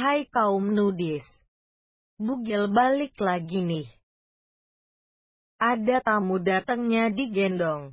Hai 0.00 0.24
kaum 0.32 0.72
nudis. 0.72 1.28
Bugil 2.16 2.72
balik 2.72 3.20
lagi 3.20 3.60
nih. 3.60 3.84
Ada 5.60 6.00
tamu 6.00 6.40
datangnya 6.40 7.12
digendong. 7.12 7.92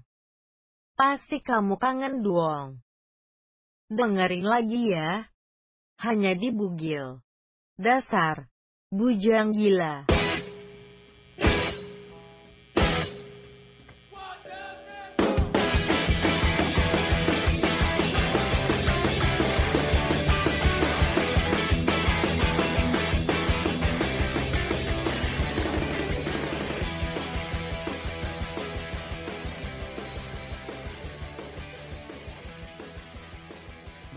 Pasti 0.96 1.44
kamu 1.44 1.76
kangen 1.76 2.24
doang. 2.24 2.80
Dengerin 3.92 4.48
lagi 4.48 4.96
ya. 4.96 5.28
Hanya 6.00 6.32
di 6.32 6.48
Bugil. 6.48 7.20
Dasar. 7.76 8.48
Bujang 8.88 9.52
gila. 9.52 10.17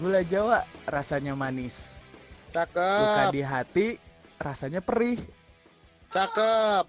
Gula 0.00 0.24
Jawa 0.24 0.64
rasanya 0.88 1.36
manis. 1.36 1.92
Luka 2.50 2.66
Cakep, 2.66 3.30
di 3.30 3.42
hati 3.44 3.86
rasanya 4.36 4.80
perih. 4.80 5.20
cakep. 6.08 6.84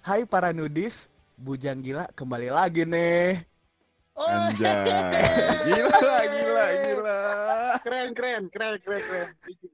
Hai 0.00 0.22
para 0.22 0.48
nudis, 0.48 1.10
Bujang 1.34 1.82
Gila 1.82 2.06
kembali 2.14 2.48
lagi 2.48 2.86
nih. 2.86 3.42
Oh, 4.14 4.22
Anjay. 4.24 4.86
Gila, 5.66 5.98
gila, 6.30 6.66
gila. 6.78 7.20
keren, 7.82 8.10
keren, 8.14 8.42
keren, 8.46 8.78
keren, 8.78 9.02
keren. 9.02 9.28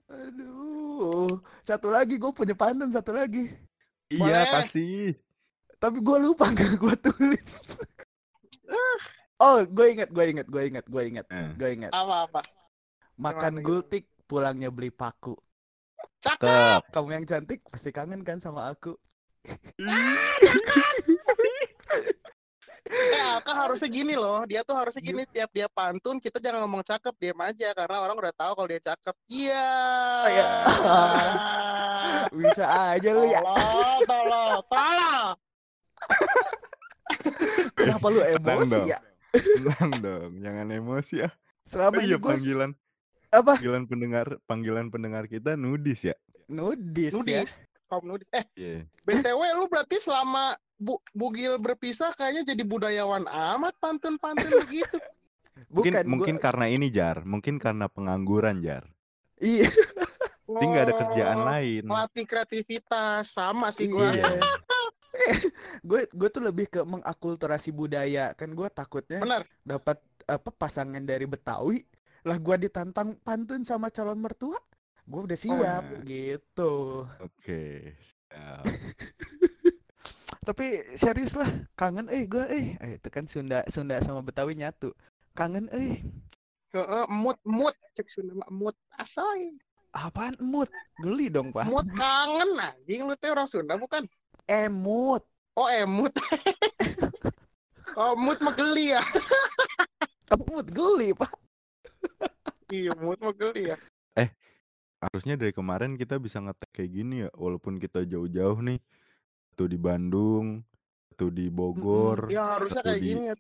Aduh, 0.08 1.28
satu 1.62 1.92
lagi 1.92 2.16
gue 2.16 2.32
punya 2.32 2.56
pantun 2.56 2.88
satu 2.88 3.12
lagi. 3.12 3.52
Iya, 4.09 4.18
Boleh. 4.18 4.44
kasih. 4.50 5.12
Tapi 5.76 6.00
gue 6.00 6.16
lupa 6.18 6.48
nggak 6.50 6.74
gue 6.74 6.94
tulis. 6.98 7.52
oh, 9.37 9.60
gue 9.62 9.87
inget, 9.92 10.09
gue 10.09 10.24
inget, 10.26 10.46
gue 10.48 10.62
inget, 10.65 10.84
gue 10.88 11.02
inget, 11.04 11.26
Eh. 11.28 11.48
gue 11.54 11.68
inget. 11.70 11.92
Apa-apa? 11.92 12.40
Makan 13.21 13.60
gultik, 13.60 14.09
pulangnya 14.24 14.73
beli 14.73 14.88
paku. 14.88 15.37
Cakep. 16.24 16.88
Kamu 16.88 17.09
yang 17.13 17.24
cantik 17.29 17.60
pasti 17.68 17.93
kangen 17.93 18.24
kan 18.24 18.40
sama 18.40 18.73
aku. 18.73 18.96
Eh, 22.90 23.21
Alka 23.30 23.52
harusnya 23.54 23.88
gini 23.93 24.16
loh. 24.18 24.43
Dia 24.49 24.65
tuh 24.66 24.74
harusnya 24.74 25.01
gini 25.04 25.23
tiap 25.29 25.52
dia 25.54 25.68
pantun, 25.71 26.18
kita 26.18 26.43
jangan 26.43 26.65
ngomong 26.66 26.82
cakep, 26.82 27.15
diam 27.21 27.38
aja 27.45 27.71
karena 27.77 27.96
orang 28.02 28.16
udah 28.18 28.35
tahu 28.35 28.52
kalau 28.57 28.68
dia 28.68 28.82
cakep. 28.82 29.15
Iya. 29.30 29.68
Iya. 30.27 30.49
Bisa 32.40 32.65
aja 32.96 33.09
lu 33.15 33.24
ya. 33.30 33.40
Tolong, 33.40 34.01
tolong, 34.09 34.60
tolong. 34.66 35.29
Kenapa 37.79 38.07
lu 38.10 38.21
Tenang 38.24 38.60
emosi 38.65 38.73
dong. 38.74 38.87
ya? 38.88 38.99
Tenang 39.30 39.90
dong, 40.02 40.30
jangan 40.43 40.66
emosi 40.73 41.15
ya. 41.24 41.30
Selama 41.68 41.96
Oh 41.96 42.02
ini 42.02 42.09
iya 42.10 42.16
gue 42.18 42.32
panggilan 42.34 42.71
apa? 43.30 43.56
panggilan 43.56 43.84
pendengar 43.86 44.26
panggilan 44.45 44.86
pendengar 44.88 45.24
kita 45.24 45.54
nudis 45.54 46.04
ya. 46.04 46.16
Nudis, 46.46 47.10
ya. 47.10 47.16
Nudis. 47.16 47.50
Kaum 47.87 48.04
nudis. 48.04 48.26
Eh, 48.30 48.45
Iya. 48.54 48.78
BTW 49.06 49.40
lu 49.54 49.66
berarti 49.66 49.96
selama 49.96 50.54
Bu 50.76 50.98
Bugil 51.10 51.56
berpisah 51.56 52.10
kayaknya 52.12 52.54
jadi 52.54 52.62
budayawan 52.62 53.26
amat 53.26 53.74
pantun-pantun 53.78 54.50
begitu. 54.66 54.98
Mungkin 55.68 55.92
Bukan, 55.92 56.04
mungkin 56.09 56.34
gua- 56.37 56.45
karena 56.48 56.66
ini 56.66 56.88
Jar, 56.88 57.20
mungkin 57.22 57.56
karena 57.56 57.87
pengangguran 57.87 58.59
Jar. 58.60 58.88
Iya. 59.37 59.68
Dia 60.50 60.66
nggak 60.66 60.84
ada 60.84 60.94
kerjaan 60.96 61.38
Oh, 61.38 61.46
lain. 61.46 61.82
Melatih 61.84 62.24
kreativitas 62.24 63.30
sama 63.30 63.70
sih 63.70 63.87
gua. 63.87 64.10
Iya. 64.10 64.26
gue 65.84 66.06
gue 66.09 66.28
tuh 66.28 66.41
lebih 66.41 66.66
ke 66.66 66.81
mengakulturasi 66.81 67.71
budaya 67.71 68.32
kan 68.32 68.49
gue 68.49 68.69
takutnya 68.69 69.21
dapat 69.60 70.00
apa 70.25 70.49
pasangan 70.50 71.03
dari 71.03 71.26
Betawi 71.26 71.82
lah 72.22 72.36
gue 72.36 72.56
ditantang 72.60 73.16
pantun 73.19 73.62
sama 73.62 73.88
calon 73.88 74.16
mertua 74.16 74.58
gue 75.03 75.20
udah 75.22 75.34
siap 75.34 75.84
iya. 75.84 76.04
gitu 76.04 77.04
Oke. 77.19 77.94
siap. 77.98 78.62
tapi 80.47 80.66
serius 80.94 81.34
lah 81.34 81.48
kangen 81.75 82.08
eh 82.08 82.25
gue 82.25 82.44
eh 82.44 82.66
Eh, 82.78 82.91
itu 82.97 83.08
kan 83.08 83.25
Sunda 83.25 83.60
Sunda 83.66 84.00
sama 84.00 84.20
Betawi 84.20 84.54
nyatu 84.54 84.92
kangen 85.32 85.69
eh 85.70 86.00
Heeh, 86.70 87.04
mood 87.08 87.34
mood 87.42 87.75
cek 87.92 88.06
Sunda 88.06 88.32
mah 88.37 88.48
mood 88.48 88.76
asoy. 88.94 89.58
apaan 89.91 90.38
emut 90.38 90.70
geli 90.97 91.26
dong 91.26 91.50
pak 91.50 91.66
Mood 91.66 91.91
kangen 91.91 92.50
anjing 92.56 93.02
lu 93.02 93.14
teh 93.14 93.28
orang 93.28 93.44
Sunda 93.44 93.75
bukan? 93.75 94.06
emut 94.47 95.25
Oh, 95.52 95.66
emut. 95.66 96.14
oh, 97.98 98.14
mood 98.14 98.38
mah 98.38 98.54
geli 98.54 98.94
ya. 98.94 99.02
apa 100.25 100.38
emut 100.41 100.69
geli 100.70 101.10
pak 101.12 101.26
Iya, 102.71 102.94
mood 102.99 103.19
mah 103.19 103.34
geli 103.34 103.75
ya. 103.75 103.78
Harusnya 105.00 105.34
dari 105.41 105.50
kemarin 105.56 105.97
kita 105.97 106.21
bisa 106.21 106.44
ngetek 106.44 106.71
kayak 106.77 106.91
gini 106.93 107.15
ya, 107.25 107.31
walaupun 107.33 107.81
kita 107.81 108.05
jauh-jauh 108.05 108.61
nih. 108.61 108.78
Satu 109.50 109.65
di 109.66 109.81
Bandung, 109.81 110.61
satu 111.11 111.33
di 111.33 111.49
Bogor, 111.49 112.28
Ya 112.28 112.56
harusnya 112.56 112.84
kayak 112.84 113.00
di 113.00 113.09
gini 113.09 113.22
ya. 113.33 113.37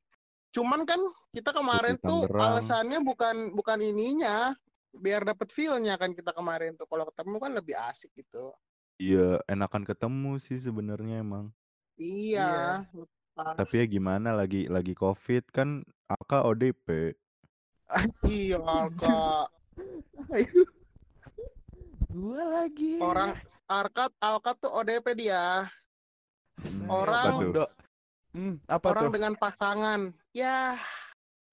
Cuman 0.50 0.88
kan 0.88 0.98
kita 1.30 1.54
kemarin 1.54 1.94
tuh 2.00 2.26
alasannya 2.32 3.04
bukan 3.04 3.54
bukan 3.54 3.78
ininya 3.78 4.56
biar 4.90 5.22
dapet 5.22 5.54
feel-nya 5.54 5.94
kan 5.94 6.10
kita 6.10 6.34
kemarin 6.34 6.74
tuh 6.74 6.90
kalau 6.90 7.06
ketemu 7.06 7.36
kan 7.38 7.52
lebih 7.54 7.78
asik 7.78 8.10
gitu. 8.18 8.50
Iya, 8.98 9.38
enakan 9.46 9.86
ketemu 9.86 10.42
sih 10.42 10.58
sebenarnya 10.58 11.22
emang. 11.22 11.54
Iya. 12.00 12.88
pas. 13.36 13.54
Tapi 13.54 13.84
ya 13.84 13.86
gimana 13.86 14.34
lagi 14.34 14.66
lagi 14.66 14.96
Covid 14.98 15.48
kan 15.54 15.86
Aka 16.10 16.42
ODP. 16.42 17.14
Iya 18.26 18.58
Alka. 18.60 19.48
ayo 20.34 20.62
gue 22.10 22.42
lagi 22.42 22.92
Orang 22.98 23.38
Arkat 23.66 24.10
Alka 24.18 24.50
tuh 24.58 24.70
ODP 24.70 25.14
dia. 25.14 25.70
Orang- 26.90 27.54
Apa 27.54 27.66
hmm, 28.34 28.54
apa 28.66 28.86
Orang 28.90 29.02
tuh 29.06 29.12
dengan 29.14 29.32
pasangan. 29.38 30.00
Ya. 30.34 30.74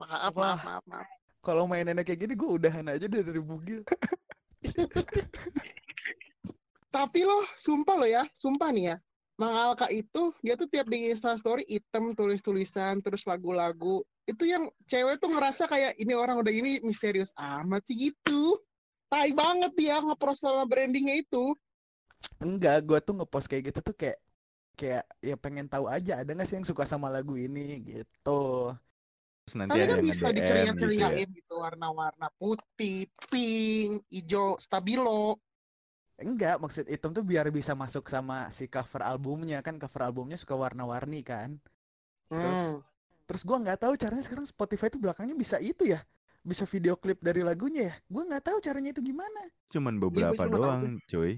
Maaf, 0.01 0.33
Wah. 0.33 0.57
maaf, 0.57 0.61
maaf, 0.65 0.83
maaf. 0.85 1.07
kalau 1.41 1.63
mainannya 1.63 2.03
kayak 2.03 2.27
gini 2.27 2.33
gue 2.35 2.49
udahan 2.59 2.85
aja 2.85 3.07
deh 3.07 3.23
dari 3.23 3.39
bugil 3.39 3.81
Tapi 6.91 7.19
loh, 7.23 7.45
sumpah 7.55 7.95
lo 7.95 8.07
ya, 8.09 8.25
sumpah 8.33 8.69
nih 8.73 8.93
ya. 8.93 8.97
Mang 9.37 9.53
Alka 9.53 9.85
itu 9.93 10.33
dia 10.41 10.57
tuh 10.57 10.65
tiap 10.65 10.89
di 10.89 11.13
Insta 11.13 11.37
story 11.37 11.61
item 11.69 12.17
tulis-tulisan 12.17 13.05
terus 13.05 13.21
lagu-lagu. 13.29 14.01
Itu 14.27 14.43
yang 14.43 14.67
cewek 14.85 15.17
tuh 15.17 15.31
ngerasa 15.31 15.65
kayak 15.65 15.95
ini 15.97 16.11
orang 16.13 16.37
udah 16.37 16.51
ini 16.51 16.83
misterius 16.83 17.31
amat 17.33 17.81
sih 17.87 18.11
gitu. 18.11 18.59
Tai 19.07 19.31
banget 19.31 19.71
dia 19.73 20.03
nge-personal 20.03 20.67
brandingnya 20.67 21.23
itu. 21.23 21.55
enggak 22.41 22.81
gue 22.83 22.99
tuh 22.99 23.13
ngepost 23.13 23.47
kayak 23.47 23.71
gitu 23.71 23.79
tuh 23.79 23.95
kayak 23.95 24.17
kayak 24.73 25.05
ya 25.21 25.35
pengen 25.37 25.65
tahu 25.69 25.85
aja 25.85 26.21
ada 26.21 26.31
nggak 26.33 26.47
sih 26.49 26.57
yang 26.57 26.65
suka 26.65 26.83
sama 26.85 27.09
lagu 27.09 27.33
ini 27.37 27.81
gitu 27.81 28.73
Terus 29.45 29.55
nanti 29.55 29.79
Tapi 29.79 29.81
kan 29.81 29.89
yang 29.89 30.01
bisa 30.03 30.27
nge-DM 30.27 30.33
gitu 30.33 30.87
ya. 30.91 31.09
diceria-ceriain 31.13 31.29
gitu, 31.31 31.53
warna-warna 31.63 32.27
putih, 32.35 33.07
pink, 33.31 34.03
hijau, 34.11 34.59
stabilo. 34.59 35.39
enggak 36.17 36.57
maksud 36.57 36.89
item 36.89 37.13
tuh 37.13 37.21
biar 37.21 37.47
bisa 37.53 37.77
masuk 37.77 38.09
sama 38.09 38.49
si 38.49 38.65
cover 38.65 39.05
albumnya 39.05 39.61
kan 39.61 39.77
cover 39.77 40.09
albumnya 40.09 40.35
suka 40.35 40.57
warna-warni 40.57 41.21
kan 41.21 41.61
Hmm. 42.27 42.83
Terus 43.27 43.43
gua 43.43 43.59
nggak 43.59 43.79
tahu 43.79 43.93
caranya 43.93 44.23
sekarang 44.23 44.43
Spotify 44.43 44.87
tuh 44.87 44.97
belakangnya 44.97 45.35
bisa 45.35 45.59
itu 45.59 45.83
ya 45.85 45.99
bisa 46.39 46.63
video 46.63 46.95
klip 46.95 47.19
dari 47.19 47.43
lagunya 47.43 47.91
ya 47.91 47.95
gua 48.07 48.23
nggak 48.25 48.43
tahu 48.43 48.57
caranya 48.59 48.89
itu 48.89 49.03
gimana 49.03 49.51
Cuman 49.67 49.93
gua 49.93 50.07
beberapa 50.07 50.31
juga 50.31 50.41
nggak 50.41 50.49
tahu 50.49 50.63
doang, 50.63 50.81
cuy. 51.05 51.33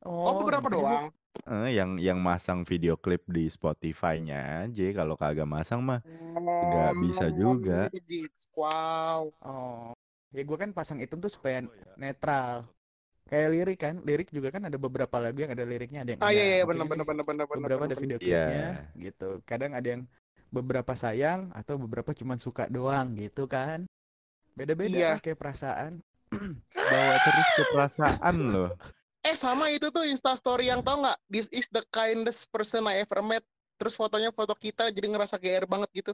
Oh, 0.00 0.32
beberapa 0.38 0.62
makanya 0.62 0.78
gua- 0.78 0.92
doang. 1.02 1.06
Eh, 1.34 1.70
yang 1.74 1.90
yang 1.98 2.18
masang 2.20 2.62
video 2.62 2.94
klip 2.94 3.26
di 3.26 3.50
Spotify-nya 3.50 4.38
aja 4.62 4.86
kalau 4.94 5.18
kagak 5.18 5.44
masang 5.44 5.82
mah 5.82 5.98
Nggak 6.38 6.92
bisa 7.02 7.26
juga. 7.28 7.90
Wow. 8.54 9.34
oh 9.42 9.90
ya 10.30 10.42
gua 10.42 10.56
kan 10.56 10.70
pasang 10.70 10.98
item 10.98 11.18
tuh 11.18 11.28
supaya 11.28 11.62
netral 11.96 12.66
kayak 13.24 13.48
lirik 13.50 13.78
kan 13.80 13.94
lirik 14.00 14.28
juga 14.28 14.50
kan 14.50 14.62
ada 14.62 14.76
beberapa 14.76 15.16
lagu 15.16 15.34
yang 15.36 15.50
ada 15.50 15.64
liriknya 15.64 16.02
ada 16.02 16.10
yang 16.12 16.20
Ah 16.20 16.30
iya 16.30 16.44
iya 16.52 16.64
benar 16.64 16.84
benar 16.84 17.02
benar 17.02 17.24
benar 17.24 17.44
benar. 17.44 17.58
beberapa 17.60 17.82
ada 17.82 17.90
benar, 17.90 18.02
video 18.04 18.16
Iya. 18.20 18.44
klipnya 18.44 18.70
gitu 19.00 19.28
kadang 19.42 19.72
ada 19.72 19.88
yang 19.88 20.02
beberapa 20.54 20.94
sayang 20.94 21.50
atau 21.50 21.74
beberapa 21.74 22.14
cuman 22.14 22.38
suka 22.38 22.70
doang 22.70 23.18
gitu 23.18 23.50
kan 23.50 23.82
beda-beda 24.54 24.94
Iya. 24.94 25.08
lah 25.10 25.20
kayak 25.20 25.34
perasaan 25.36 25.98
bawa 26.94 27.14
terus 27.18 27.48
ke 27.52 27.62
perasaan 27.74 28.36
loh. 28.50 28.70
Eh 29.24 29.34
sama 29.34 29.72
itu 29.72 29.88
tuh 29.88 30.04
Insta 30.04 30.36
story 30.36 30.68
yang 30.68 30.84
tau 30.84 31.00
nggak? 31.00 31.18
This 31.26 31.48
is 31.50 31.66
the 31.72 31.82
kindest 31.88 32.52
person 32.52 32.86
I 32.86 33.02
ever 33.02 33.18
met. 33.18 33.42
Terus 33.74 33.96
fotonya 33.96 34.30
foto 34.30 34.54
kita 34.54 34.92
jadi 34.92 35.10
ngerasa 35.10 35.40
GR 35.40 35.66
banget 35.66 35.90
gitu. 35.90 36.12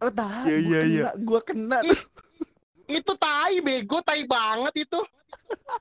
oh 0.00 0.10
tahu 0.10 0.48
Iya, 0.48 0.58
gua 0.58 0.64
iya, 0.64 0.80
iya. 0.80 1.02
kena 1.04 1.12
gua 1.20 1.40
kena 1.42 1.78
Ih. 1.84 2.00
Itu 2.86 3.12
tai 3.16 3.58
bego, 3.60 4.00
tai 4.00 4.24
banget 4.24 4.84
itu. 4.84 5.00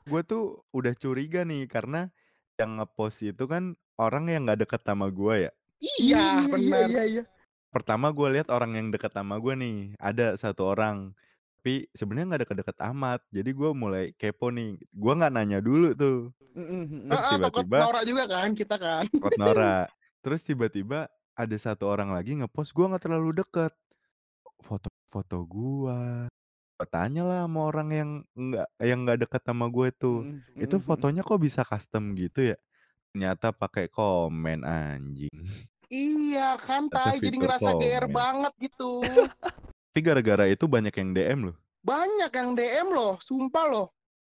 Gue 0.03 0.21
tuh 0.23 0.63
udah 0.71 0.95
curiga 0.95 1.43
nih 1.43 1.67
karena 1.67 2.07
yang 2.55 2.79
ngepost 2.79 3.21
itu 3.21 3.43
kan 3.45 3.75
orang 3.95 4.31
yang 4.31 4.47
nggak 4.47 4.63
deket 4.63 4.81
sama 4.81 5.11
gue 5.11 5.47
ya. 5.47 5.51
Iya, 5.99 6.25
benar. 6.47 6.87
Iya, 6.87 7.03
iya. 7.05 7.23
Pertama 7.73 8.13
gue 8.13 8.27
lihat 8.29 8.47
orang 8.47 8.77
yang 8.77 8.87
deket 8.87 9.09
sama 9.09 9.41
gue 9.41 9.53
nih, 9.57 9.77
ada 9.97 10.37
satu 10.37 10.69
orang. 10.69 11.09
Tapi 11.57 11.87
sebenarnya 11.89 12.27
nggak 12.29 12.41
deket-deket 12.45 12.77
amat. 12.93 13.19
Jadi 13.31 13.49
gue 13.49 13.69
mulai 13.73 14.05
kepo 14.13 14.47
nih. 14.47 14.77
Gue 14.91 15.13
nggak 15.15 15.31
nanya 15.31 15.57
dulu 15.57 15.95
tuh. 15.95 16.29
Terus 16.53 17.17
Ah, 17.17 17.33
ah, 17.33 17.39
takut 17.41 17.65
tiba-tiba- 17.65 17.81
Nora 17.81 18.01
juga 18.03 18.23
kan 18.29 18.49
kita 18.53 18.75
kan. 18.77 19.03
Kot 19.09 19.33
Nora. 19.35 19.89
Terus 20.23 20.45
tiba-tiba 20.45 21.07
ada 21.33 21.55
satu 21.57 21.89
orang 21.89 22.13
lagi 22.13 22.37
ngepost 22.37 22.71
gue 22.71 22.85
nggak 22.85 23.01
terlalu 23.01 23.41
deket. 23.41 23.73
Foto-foto 24.59 25.41
gue. 25.43 26.29
Tanya 26.83 27.23
lah 27.23 27.39
sama 27.47 27.59
orang 27.63 27.89
yang 27.89 28.09
nggak 28.35 28.67
yang 28.77 28.99
nggak 29.01 29.19
deket 29.23 29.41
sama 29.41 29.65
gue 29.65 29.87
tuh. 29.89 30.19
Mm-mm. 30.27 30.59
Itu 30.59 30.77
fotonya 30.77 31.23
kok 31.23 31.39
bisa 31.39 31.63
custom 31.63 32.11
gitu 32.13 32.53
ya? 32.53 32.57
Ternyata 33.09 33.49
pakai 33.49 33.87
komen 33.87 34.61
anjing. 34.61 35.31
Iya 35.87 36.55
kan 36.59 36.87
Ada 36.87 36.95
tai 37.13 37.17
jadi 37.19 37.37
ngerasa 37.37 37.69
GR 37.75 38.05
komen. 38.07 38.13
banget 38.13 38.53
gitu. 38.59 38.91
Tapi 39.93 39.99
gara-gara 40.01 40.45
itu 40.49 40.65
banyak 40.65 40.93
yang 40.93 41.09
DM 41.11 41.39
loh. 41.51 41.57
Banyak 41.83 42.31
yang 42.33 42.49
DM 42.55 42.87
loh, 42.89 43.13
sumpah 43.19 43.65
loh. 43.67 43.87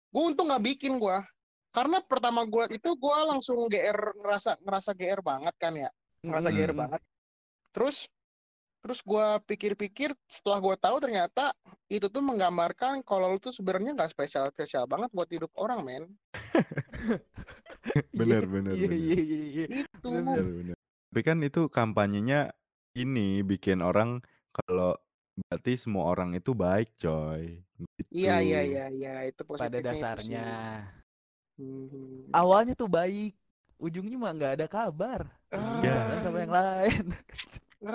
Gue 0.08 0.32
untung 0.32 0.48
nggak 0.48 0.64
bikin 0.64 0.96
gua. 0.96 1.22
Karena 1.70 2.02
pertama 2.02 2.42
gue 2.42 2.66
itu 2.74 2.90
gua 2.96 3.28
langsung 3.28 3.68
GR 3.68 4.16
ngerasa 4.18 4.58
ngerasa 4.64 4.90
GR 4.96 5.20
banget 5.20 5.54
kan 5.60 5.72
ya. 5.76 5.90
Ngerasa 6.22 6.48
Mm-mm. 6.48 6.58
GR 6.58 6.72
banget. 6.74 7.00
Terus 7.70 7.96
terus 8.80 9.04
gua 9.04 9.36
pikir-pikir 9.44 10.16
setelah 10.24 10.56
gua 10.58 10.74
tahu 10.74 10.96
ternyata 11.04 11.52
itu 11.86 12.08
tuh 12.08 12.24
menggambarkan 12.24 13.04
kalau 13.04 13.28
lu 13.28 13.38
tuh 13.38 13.52
sebenarnya 13.52 13.92
nggak 13.92 14.08
spesial 14.08 14.48
spesial 14.48 14.88
banget 14.88 15.12
buat 15.12 15.28
hidup 15.28 15.52
orang 15.54 15.84
men. 15.84 16.04
Bener, 18.10 18.44
bener, 18.48 18.74
Iya, 18.80 18.88
bener. 18.88 18.96
iya, 18.96 19.18
iya, 19.20 19.38
iya. 19.44 19.66
Itu. 19.84 20.08
Bener, 20.08 20.44
bener. 20.44 20.76
Tapi 21.10 21.26
kan 21.26 21.42
itu 21.42 21.66
kampanyenya 21.66 22.54
ini 22.94 23.42
bikin 23.42 23.82
orang 23.82 24.22
kalau 24.52 24.94
berarti 25.34 25.74
semua 25.74 26.06
orang 26.06 26.38
itu 26.38 26.54
baik 26.54 26.94
coy. 26.96 27.58
Gitu. 27.98 28.10
Iya 28.14 28.38
iya 28.38 28.60
iya 28.62 28.84
iya 28.88 29.14
itu 29.26 29.42
Pada 29.42 29.66
positifnya 29.66 29.74
itu 29.74 29.88
dasarnya. 29.90 30.46
Hmm. 31.58 32.30
Awalnya 32.30 32.74
tuh 32.74 32.86
baik. 32.86 33.34
Ujungnya 33.76 34.14
mah 34.14 34.30
nggak 34.30 34.54
ada 34.54 34.66
kabar. 34.66 35.26
Ujungnya 35.50 35.82
Ya. 35.82 35.98
jalan 35.98 36.18
sama 36.22 36.38
yang 36.38 36.54
lain. 36.54 37.04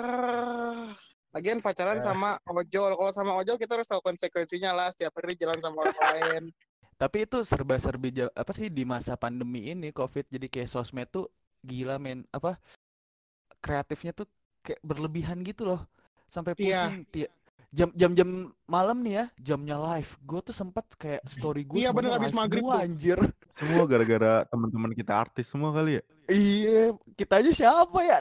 Lagian 1.32 1.60
pacaran 1.60 1.98
Ya. 1.98 2.04
sama 2.04 2.36
ojol. 2.44 2.92
Kalau 2.92 3.12
sama 3.12 3.32
ojol 3.32 3.56
kita 3.56 3.80
harus 3.80 3.88
tahu 3.88 4.00
konsekuensinya 4.02 4.72
lah 4.72 4.92
setiap 4.92 5.16
hari 5.16 5.36
jalan 5.36 5.56
sama 5.56 5.84
orang 5.84 5.96
lain. 5.98 6.42
Tapi 6.96 7.24
itu 7.24 7.44
serba-serbi 7.44 8.08
ja- 8.10 8.32
apa 8.32 8.52
sih 8.52 8.68
di 8.68 8.84
masa 8.84 9.16
pandemi 9.16 9.68
ini 9.68 9.88
Covid 9.88 10.28
jadi 10.28 10.48
kayak 10.48 10.68
sosmed 10.68 11.08
tuh 11.08 11.28
gila 11.60 11.96
men 11.96 12.24
apa 12.30 12.56
kreatifnya 13.58 14.12
tuh 14.12 14.26
kayak 14.60 14.80
berlebihan 14.82 15.40
gitu 15.42 15.64
loh. 15.64 15.80
Sampai 16.26 16.54
Iya. 16.58 16.90
pusing 16.90 16.96
ti- 17.08 17.32
jam 17.70 17.90
jam-jam 17.92 18.28
malam 18.64 18.98
nih 19.04 19.14
ya, 19.20 19.24
jamnya 19.38 19.76
live. 19.76 20.16
Gue 20.24 20.40
tuh 20.40 20.54
sempat 20.54 20.86
kayak 20.96 21.22
story 21.28 21.62
gue 21.62 21.76
Iya, 21.76 21.92
bener, 21.92 22.16
habis 22.16 22.32
maghrib 22.32 22.64
tuh. 22.64 22.72
anjir. 22.72 23.18
Semua 23.54 23.84
gara-gara 23.84 24.46
teman-teman 24.48 24.90
kita 24.90 25.12
artis 25.12 25.46
semua 25.46 25.70
kali 25.70 26.00
ya. 26.00 26.02
Iya, 26.26 26.82
kita 27.14 27.38
aja 27.38 27.50
siapa 27.52 27.98
ya? 28.02 28.18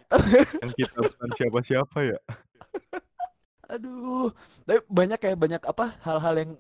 Yang 0.62 0.74
kita 0.78 0.98
bukan 1.02 1.30
siapa-siapa 1.34 1.98
ya. 2.04 2.20
Aduh, 3.74 4.30
tapi 4.62 4.80
banyak 4.86 5.18
kayak 5.18 5.38
banyak 5.40 5.62
apa 5.66 5.98
hal-hal 6.06 6.36
yang 6.38 6.52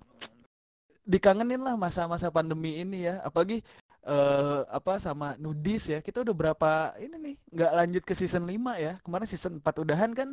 dikangenin 1.05 1.61
lah 1.61 1.77
masa-masa 1.77 2.33
pandemi 2.33 2.81
ini 2.81 3.05
ya. 3.05 3.21
Apalagi 3.21 3.61
eh 4.05 4.61
apa 4.69 5.01
sama 5.01 5.33
nudis 5.35 5.89
ya. 5.89 5.99
Kita 5.99 6.21
udah 6.21 6.31
berapa 6.31 6.71
ini 7.01 7.15
nih 7.17 7.35
nggak 7.49 7.71
lanjut 7.73 8.03
ke 8.05 8.13
season 8.13 8.45
5 8.45 8.53
ya. 8.77 8.93
Kemarin 9.01 9.25
season 9.25 9.57
4 9.57 9.81
udahan 9.81 10.13
kan 10.13 10.29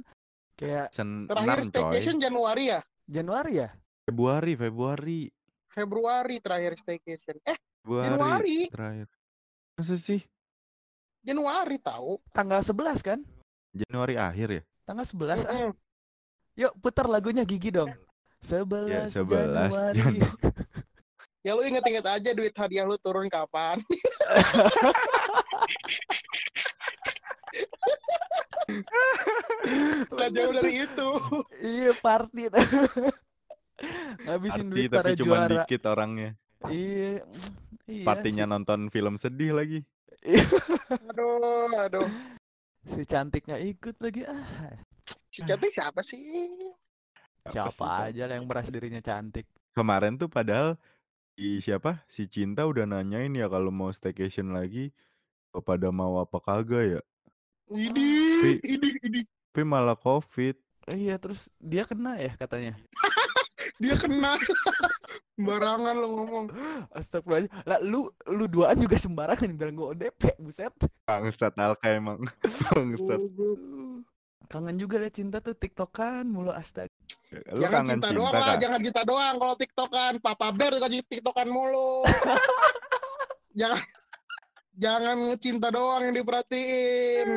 kayak 0.55 0.93
Senin 0.93 1.25
Terakhir 1.25 1.59
6 1.59 1.65
coy. 1.65 1.69
staycation 1.73 2.17
Januari 2.21 2.65
ya? 2.69 2.81
Januari 3.09 3.53
ya. 3.59 3.69
Februari, 4.05 4.53
Februari. 4.55 5.21
Februari 5.67 6.37
terakhir 6.37 6.77
staycation. 6.77 7.41
Eh, 7.43 7.57
Februari 7.81 8.07
Januari. 8.13 8.59
terakhir. 8.69 9.07
Masa 9.73 9.97
sih? 9.97 10.21
Januari 11.23 11.81
tahu. 11.81 12.21
Tanggal 12.31 12.61
11 12.61 13.01
kan? 13.01 13.19
Januari 13.73 14.21
akhir 14.21 14.49
ya? 14.53 14.63
Tanggal 14.85 15.07
11 15.07 15.49
ah. 15.49 15.73
Mm-mm. 15.73 15.73
Yuk 16.53 16.73
putar 16.77 17.09
lagunya 17.09 17.49
Gigi 17.49 17.73
dong. 17.73 17.89
11, 18.45 18.85
Ya, 18.85 19.07
11 19.09 19.17
Januari. 19.25 19.97
Januari. 19.97 20.21
Ya 21.43 21.59
lu 21.59 21.63
inget-inget 21.67 22.07
aja 22.07 22.31
duit 22.31 22.55
hadiah 22.55 22.87
lu 22.87 22.95
turun 23.03 23.27
kapan. 23.27 23.83
Gak 30.13 30.31
jauh 30.33 30.53
dari 30.55 30.73
itu. 30.87 31.09
iya, 31.63 31.91
party. 31.99 32.43
Ngabisin 34.27 34.63
Arti 34.63 34.71
duit 34.71 34.87
tapi 34.87 34.95
para 34.95 35.19
cuma 35.19 35.37
juara. 35.43 35.51
dikit 35.67 35.83
orangnya. 35.91 36.31
Iya. 36.71 37.27
Iya, 37.91 38.05
Partinya 38.07 38.45
nonton 38.47 38.87
film 38.95 39.19
sedih 39.19 39.59
lagi. 39.59 39.83
Aduh, 41.11 41.67
aduh. 41.83 42.07
si 42.87 43.03
cantik 43.07 43.43
nggak 43.47 43.63
ikut 43.75 43.97
lagi 43.99 44.23
ah 44.27 44.75
Si 45.31 45.43
cantik 45.43 45.71
siapa 45.75 45.99
sih? 46.03 46.23
Apa 47.43 47.51
sih, 47.51 47.55
siapa 47.55 47.75
Chan? 47.75 48.07
aja 48.15 48.23
lah 48.31 48.35
yang 48.39 48.47
merasa 48.47 48.71
dirinya 48.71 49.03
cantik 49.03 49.47
Kemarin 49.73 50.15
tuh 50.15 50.27
padahal 50.31 50.79
si 51.33 51.61
siapa? 51.61 52.05
Si 52.07 52.29
Cinta 52.29 52.69
udah 52.69 52.85
nanyain 52.85 53.33
ya 53.33 53.49
kalau 53.49 53.73
mau 53.73 53.89
staycation 53.89 54.53
lagi 54.53 54.93
pada 55.55 55.89
mau 55.89 56.21
apa 56.21 56.39
kagak 56.39 56.85
ya. 56.99 57.01
Ini, 57.73 58.09
Tapi- 58.41 58.63
ini, 58.69 58.89
ini. 59.03 59.21
Tapi 59.53 59.63
malah 59.65 59.97
covid. 59.97 60.57
iya 60.93 61.15
terus 61.15 61.47
dia 61.63 61.87
kena 61.87 62.19
ya 62.19 62.35
katanya 62.35 62.75
Dia 63.83 63.95
kena. 63.95 64.35
Barangan 65.47 65.95
lo 65.95 66.09
ngomong. 66.11 66.45
Astagfirullah 66.91 67.49
lah 67.65 67.79
lu 67.81 68.11
lu 68.29 68.45
duaan 68.51 68.77
juga 68.77 68.99
sembarangan 68.99 69.49
bilang 69.55 69.79
gue 69.79 69.89
ODP 69.95 70.23
buset 70.43 70.75
Bangsat 71.07 71.55
Alka 71.57 71.87
emang. 71.89 72.21
Bangsat. 72.75 73.21
Kangen 74.51 74.77
juga 74.77 75.01
deh 75.01 75.09
cinta 75.09 75.41
tuh 75.41 75.57
tiktokan 75.57 76.29
mulu 76.29 76.53
astaga 76.53 76.92
Lu 77.53 77.61
jangan 77.61 77.85
cinta, 77.85 78.09
cinta, 78.09 78.09
doang 78.13 78.33
lah, 78.33 78.47
Kak? 78.47 78.59
jangan 78.61 78.81
cinta 78.81 79.03
doang 79.03 79.35
kalau 79.37 79.55
tiktokan. 79.55 80.13
Papa 80.19 80.49
Bear 80.51 80.73
juga 80.77 80.89
tiktokan 80.91 81.49
mulu. 81.49 82.05
jangan 83.61 83.81
jangan 84.75 85.17
cinta 85.37 85.69
doang 85.69 86.01
yang 86.07 86.15
diperhatiin. 86.15 87.29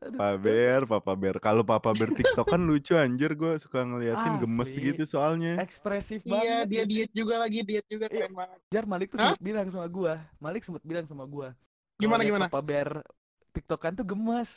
Papa 0.00 0.40
Bear, 0.40 0.80
Papa 0.88 1.12
Bear. 1.12 1.36
Kalau 1.38 1.60
Papa 1.60 1.92
Bear 1.92 2.08
TikTok 2.10 2.48
kan 2.48 2.60
lucu 2.60 2.96
anjir 2.96 3.36
gue 3.36 3.60
suka 3.60 3.84
ngeliatin 3.84 4.40
gemes 4.40 4.72
Asli. 4.72 4.84
gitu 4.88 5.04
soalnya. 5.04 5.60
ekspresif 5.60 6.24
Iya, 6.24 6.64
banget 6.64 6.64
dia 6.66 6.76
ya. 6.76 6.84
diet 6.88 7.12
juga 7.12 7.34
lagi, 7.36 7.60
diet 7.60 7.84
juga 7.84 8.08
Iya. 8.08 8.24
keren 8.24 8.32
banget. 8.32 8.58
Jar 8.72 8.84
Malik 8.84 9.12
tuh 9.12 9.20
Hah? 9.20 9.36
sempat 9.36 9.42
bilang 9.44 9.66
sama 9.68 9.86
gua 9.86 10.12
Malik 10.36 10.62
sempat 10.64 10.82
bilang 10.82 11.04
sama 11.04 11.24
gua 11.24 11.52
kalau 11.52 12.00
Gimana, 12.00 12.20
gimana? 12.24 12.44
Papa 12.48 12.64
Bear 12.64 13.04
tiktokan 13.52 13.92
tuh 13.92 14.08
gemes 14.08 14.56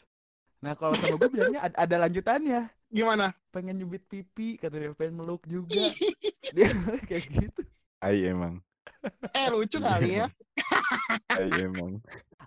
nah 0.64 0.74
kalau 0.80 0.96
sama 0.96 1.16
gua 1.20 1.30
bilangnya 1.34 1.60
ad- 1.68 1.78
ada 1.84 1.96
lanjutannya 2.08 2.60
Gimana? 2.94 3.34
pengen 3.54 3.76
nyubit 3.80 4.04
pipi 4.12 4.56
kata 4.62 4.76
dia 4.82 4.92
pengen 5.00 5.16
meluk 5.20 5.44
juga 5.46 5.94
dia 6.56 6.70
kayak 7.10 7.26
gitu 7.32 7.62
Ai 8.04 8.28
emang. 8.28 8.60
Eh 9.34 9.48
lucu 9.52 9.78
kali 9.82 10.10
ya. 10.22 10.26
Ai 11.38 11.50
emang. 11.66 11.94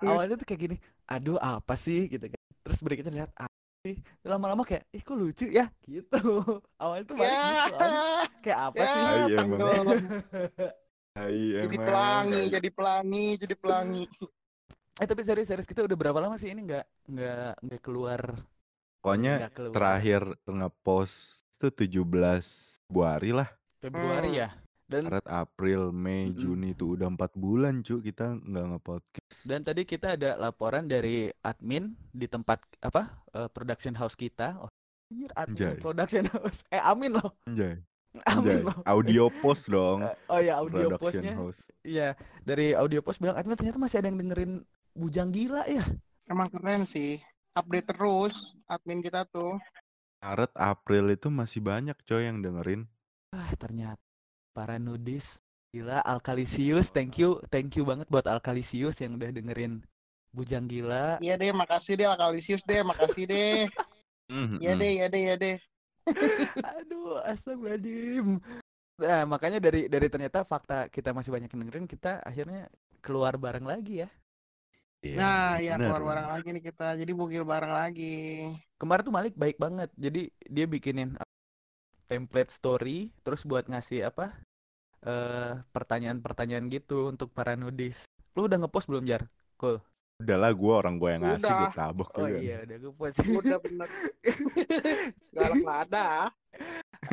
awalnya 0.06 0.34
tuh 0.40 0.46
kayak 0.48 0.60
gini 0.68 0.76
aduh 1.10 1.38
apa 1.40 1.74
sih 1.74 2.06
gitu 2.12 2.26
kan 2.32 2.40
terus 2.62 2.78
berikutnya 2.84 3.12
lihat 3.24 3.30
apa 3.34 3.56
sih 3.86 3.96
lama-lama 4.26 4.62
kayak 4.68 4.84
ih 4.94 5.02
kok 5.02 5.16
lucu 5.18 5.46
ya 5.50 5.64
gitu 5.86 6.16
awalnya 6.82 7.04
tuh 7.10 7.16
balik 7.18 7.40
Ya, 7.40 7.46
gitu 7.46 7.72
anjing. 7.74 8.06
kayak 8.44 8.60
apa 8.70 8.82
ya, 8.82 8.86
sih 8.92 9.02
Ai, 9.02 9.22
emang. 9.40 9.62
tanggal. 9.62 9.86
Ai 11.16 11.42
Jadi 11.56 11.76
emang. 11.76 11.86
pelangi, 11.86 12.42
jadi 12.54 12.68
pelangi, 12.76 13.26
jadi 13.40 13.54
pelangi. 13.56 14.04
Eh 14.96 15.04
tapi 15.04 15.20
serius 15.20 15.46
serius 15.46 15.68
kita 15.68 15.82
udah 15.82 15.92
berapa 15.94 16.18
lama 16.18 16.34
sih 16.34 16.48
ini 16.48 16.64
nggak 16.64 16.84
nggak 17.06 17.52
nggak 17.62 17.80
keluar 17.80 18.20
Pokoknya 18.98 19.32
nggak 19.38 19.54
keluar 19.54 19.72
terakhir 19.72 20.22
ngepost 20.42 21.16
itu 21.56 21.68
17 21.70 22.02
Februari 22.82 23.30
lah. 23.30 23.48
Februari 23.78 24.30
Hmm. 24.30 24.40
ya 24.40 24.48
dan 24.86 25.02
Maret, 25.04 25.26
April, 25.26 25.90
Mei. 25.90 26.30
Juni 26.30 26.70
itu 26.70 26.94
udah 26.94 27.06
empat 27.06 27.34
bulan 27.34 27.82
cu 27.82 27.98
kita 27.98 28.34
nggak 28.36 28.64
ngepodcast. 28.68 29.40
Dan 29.44 29.62
tadi 29.62 29.82
kita 29.82 30.14
ada 30.14 30.34
laporan 30.36 30.86
dari 30.86 31.26
admin 31.40 31.90
di 32.08 32.26
tempat 32.26 32.62
apa 32.80 33.02
eh, 33.32 33.48
production 33.48 33.94
house 33.94 34.14
kita. 34.14 34.58
Oh, 34.58 34.70
anjir 35.08 35.30
admin 35.34 35.54
Anjay. 35.56 35.74
production 35.76 36.24
house. 36.28 36.62
Eh 36.68 36.78
amin 36.78 37.14
loh. 37.14 37.30
Anjay, 37.46 37.82
Amin 38.26 38.42
anjay. 38.42 38.58
loh. 38.62 38.76
Audio 38.84 39.24
post 39.36 39.66
dong. 39.66 40.02
Oh 40.30 40.38
ya 40.38 40.58
audio 40.58 40.86
Production 40.88 40.98
postnya. 41.22 41.34
house. 41.36 41.60
Iya 41.80 42.08
dari 42.42 42.70
audio 42.72 43.02
post 43.02 43.18
bilang 43.18 43.34
admin 43.34 43.54
ternyata 43.54 43.78
masih 43.78 43.98
ada 43.98 44.06
yang 44.06 44.18
dengerin 44.18 44.52
bujang 44.96 45.28
gila 45.28 45.68
ya. 45.68 45.84
Emang 46.26 46.48
keren 46.48 46.88
sih. 46.88 47.20
Update 47.52 47.92
terus 47.92 48.56
admin 48.66 49.04
kita 49.04 49.28
tuh. 49.28 49.60
Maret, 50.24 50.52
April 50.56 51.12
itu 51.12 51.28
masih 51.30 51.62
banyak 51.62 51.94
coy 52.02 52.26
yang 52.26 52.40
dengerin. 52.42 52.88
Ah 53.30 53.52
ternyata 53.60 54.00
para 54.56 54.80
nudis. 54.80 55.38
Gila 55.76 56.00
Alkalisius, 56.00 56.88
thank 56.88 57.20
you, 57.20 57.36
thank 57.52 57.76
you 57.76 57.84
banget 57.84 58.08
buat 58.08 58.24
Alkalisius 58.24 58.96
yang 59.04 59.20
udah 59.20 59.28
dengerin 59.28 59.84
Bujang 60.32 60.64
Gila. 60.64 61.20
Iya 61.20 61.36
deh, 61.36 61.52
makasih 61.52 62.00
deh 62.00 62.08
Alkalisius 62.08 62.64
deh, 62.64 62.80
makasih 62.80 63.28
deh. 63.28 63.68
Mhm. 64.26 64.58
Iya 64.58 64.74
deh, 64.74 64.90
iya 64.90 65.06
deh, 65.06 65.22
iya 65.22 65.34
deh. 65.38 65.56
Aduh, 66.82 67.22
astagfirullahaladzim. 67.22 68.42
Nah, 68.98 69.22
makanya 69.22 69.62
dari 69.62 69.86
dari 69.86 70.10
ternyata 70.10 70.42
fakta 70.42 70.90
kita 70.90 71.14
masih 71.14 71.30
banyak 71.30 71.46
yang 71.46 71.62
dengerin, 71.62 71.86
kita 71.86 72.18
akhirnya 72.26 72.66
keluar 72.98 73.38
bareng 73.38 73.62
lagi 73.62 74.02
ya. 74.02 74.10
Iya, 75.06 75.16
Nah, 75.16 75.50
ya 75.58 75.74
bener. 75.74 75.86
keluar 75.86 76.02
bareng 76.04 76.28
lagi 76.32 76.48
nih 76.50 76.64
kita. 76.64 76.88
Jadi 76.96 77.12
bugil 77.12 77.44
bareng 77.44 77.70
lagi. 77.70 78.16
Kemarin 78.74 79.02
tuh 79.02 79.14
Malik 79.14 79.34
baik 79.34 79.56
banget. 79.56 79.90
Jadi 79.94 80.22
dia 80.42 80.64
bikinin 80.64 81.14
uh, 81.14 81.28
template 82.06 82.50
story, 82.50 83.14
terus 83.20 83.42
buat 83.42 83.66
ngasih 83.66 84.08
apa? 84.08 84.34
eh 85.06 85.54
pertanyaan-pertanyaan 85.70 86.66
gitu 86.66 87.06
untuk 87.06 87.30
para 87.30 87.54
nudis. 87.54 88.02
Lu 88.34 88.50
udah 88.50 88.58
ngepost 88.58 88.90
belum, 88.90 89.06
Jar? 89.06 89.22
Cool. 89.54 89.78
Udahlah 90.18 90.50
gue 90.50 90.72
orang 90.72 90.96
gue 90.96 91.10
yang 91.14 91.22
ngasih 91.22 91.46
gue 91.46 91.62
Udah. 91.62 91.76
tabok 91.76 92.08
Oh 92.16 92.26
juga. 92.26 92.40
iya, 92.42 92.56
udah 92.66 92.76
ngepost. 92.82 93.16
Udah 93.22 93.58
bener. 93.62 93.88
Galak 95.36 95.62
lada. 95.62 96.08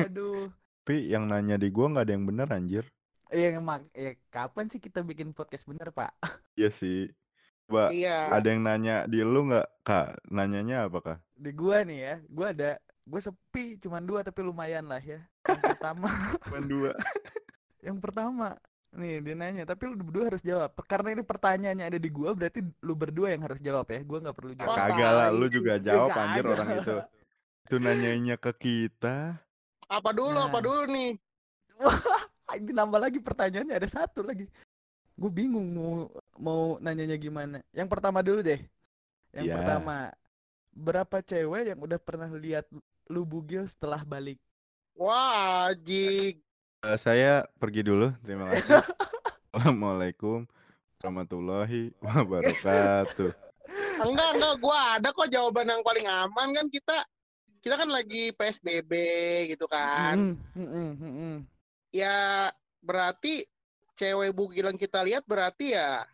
Aduh. 0.00 0.50
Tapi 0.82 1.06
yang 1.06 1.28
nanya 1.28 1.54
di 1.54 1.70
gue 1.70 1.86
nggak 1.86 2.02
ada 2.02 2.12
yang 2.12 2.26
bener 2.26 2.48
anjir. 2.50 2.84
Iya, 3.30 3.58
emang 3.58 3.86
ya 3.94 4.14
kapan 4.28 4.66
sih 4.68 4.78
kita 4.78 5.00
bikin 5.00 5.30
podcast 5.30 5.62
bener, 5.64 5.90
Pak? 5.90 6.12
Iya 6.54 6.70
sih. 6.70 7.14
Coba 7.64 7.88
Iya. 7.90 8.28
ada 8.30 8.46
yang 8.46 8.62
nanya 8.62 8.96
di 9.04 9.20
lu 9.20 9.48
nggak 9.48 9.66
kak? 9.82 10.20
Nanyanya 10.28 10.84
apa 10.84 10.98
kak? 11.00 11.18
Di 11.34 11.50
gua 11.50 11.80
nih 11.80 11.98
ya, 11.98 12.14
gua 12.28 12.46
ada 12.50 12.70
gue 13.04 13.20
sepi 13.20 13.76
cuman 13.78 14.00
dua 14.00 14.20
tapi 14.20 14.40
lumayan 14.40 14.84
lah 14.84 14.96
ya. 14.98 15.20
Yang 15.44 15.60
pertama, 15.76 16.08
Cuma 16.44 16.60
dua. 16.60 16.92
yang 17.86 18.00
pertama 18.00 18.56
nih 18.90 19.20
dia 19.20 19.34
nanya, 19.34 19.62
tapi 19.64 19.84
lu 19.86 19.96
berdua 19.98 20.24
harus 20.28 20.40
jawab. 20.40 20.72
Karena 20.84 21.12
ini 21.12 21.20
pertanyaannya 21.20 21.84
ada 21.84 21.98
di 21.98 22.08
gua, 22.08 22.32
berarti 22.32 22.60
lu 22.80 22.94
berdua 22.94 23.28
yang 23.28 23.42
harus 23.44 23.60
jawab 23.60 23.84
ya. 23.86 24.00
Gua 24.02 24.18
nggak 24.20 24.36
perlu 24.36 24.52
Ah, 24.52 24.56
jawab. 24.56 24.68
Wah, 24.70 24.78
kagak 24.78 25.10
lah, 25.10 25.28
lu 25.30 25.46
juga 25.48 25.72
Ya, 25.74 25.80
jawab 25.82 26.08
anjir 26.12 26.42
kagak. 26.42 26.54
orang 26.54 26.68
itu. 26.74 26.96
Itu 27.64 27.76
nanyainnya 27.78 28.36
ke 28.36 28.52
kita. 28.54 29.16
Apa 29.84 30.10
dulu, 30.12 30.36
apa 30.38 30.58
Nah. 30.58 30.62
dulu 30.62 30.82
nih? 30.86 31.10
Ah, 31.80 32.00
Ini 32.56 32.70
nambah 32.70 33.00
lagi 33.00 33.18
pertanyaannya 33.18 33.74
ada 33.74 33.88
satu 33.90 34.22
lagi. 34.22 34.46
Gue 35.12 35.28
bingung 35.28 35.66
mau 35.70 36.06
mau 36.38 36.78
nanyanya 36.82 37.16
gimana. 37.18 37.58
Yang 37.70 37.88
pertama 37.90 38.20
dulu 38.20 38.40
deh. 38.42 38.60
Yang 39.34 39.46
Iya. 39.50 39.54
pertama, 39.58 39.96
berapa 40.70 41.16
cewek 41.22 41.62
yang 41.74 41.78
udah 41.82 41.98
pernah 41.98 42.30
lihat 42.30 42.66
lu 43.10 43.22
bugil 43.26 43.66
setelah 43.66 44.02
balik? 44.02 44.38
Wah, 44.94 45.74
Jig. 45.74 46.38
Eh, 46.84 46.98
saya 47.00 47.46
pergi 47.58 47.82
dulu. 47.82 48.14
Terima 48.22 48.50
kasih. 48.50 48.70
Assalamualaikum 49.54 50.46
warahmatullahi 51.02 51.92
wabarakatuh. 52.00 53.30
Enggak, 54.02 54.30
enggak. 54.38 54.54
Gua 54.58 54.78
ada 54.98 55.08
kok 55.14 55.30
jawaban 55.30 55.70
yang 55.70 55.82
paling 55.82 56.06
aman 56.06 56.48
kan 56.54 56.66
kita. 56.70 56.98
Kita 57.64 57.80
kan 57.80 57.88
lagi 57.88 58.28
PSBB 58.36 58.92
gitu 59.56 59.64
kan. 59.64 60.36
Mm, 60.36 60.36
mm, 60.52 60.68
mm, 60.68 60.92
mm, 61.00 61.14
mm. 61.16 61.38
Ya 61.94 62.50
berarti 62.84 63.48
cewek 63.96 64.34
bugil 64.36 64.68
yang 64.68 64.76
kita 64.76 65.00
lihat 65.00 65.24
berarti 65.24 65.72
ya 65.72 66.04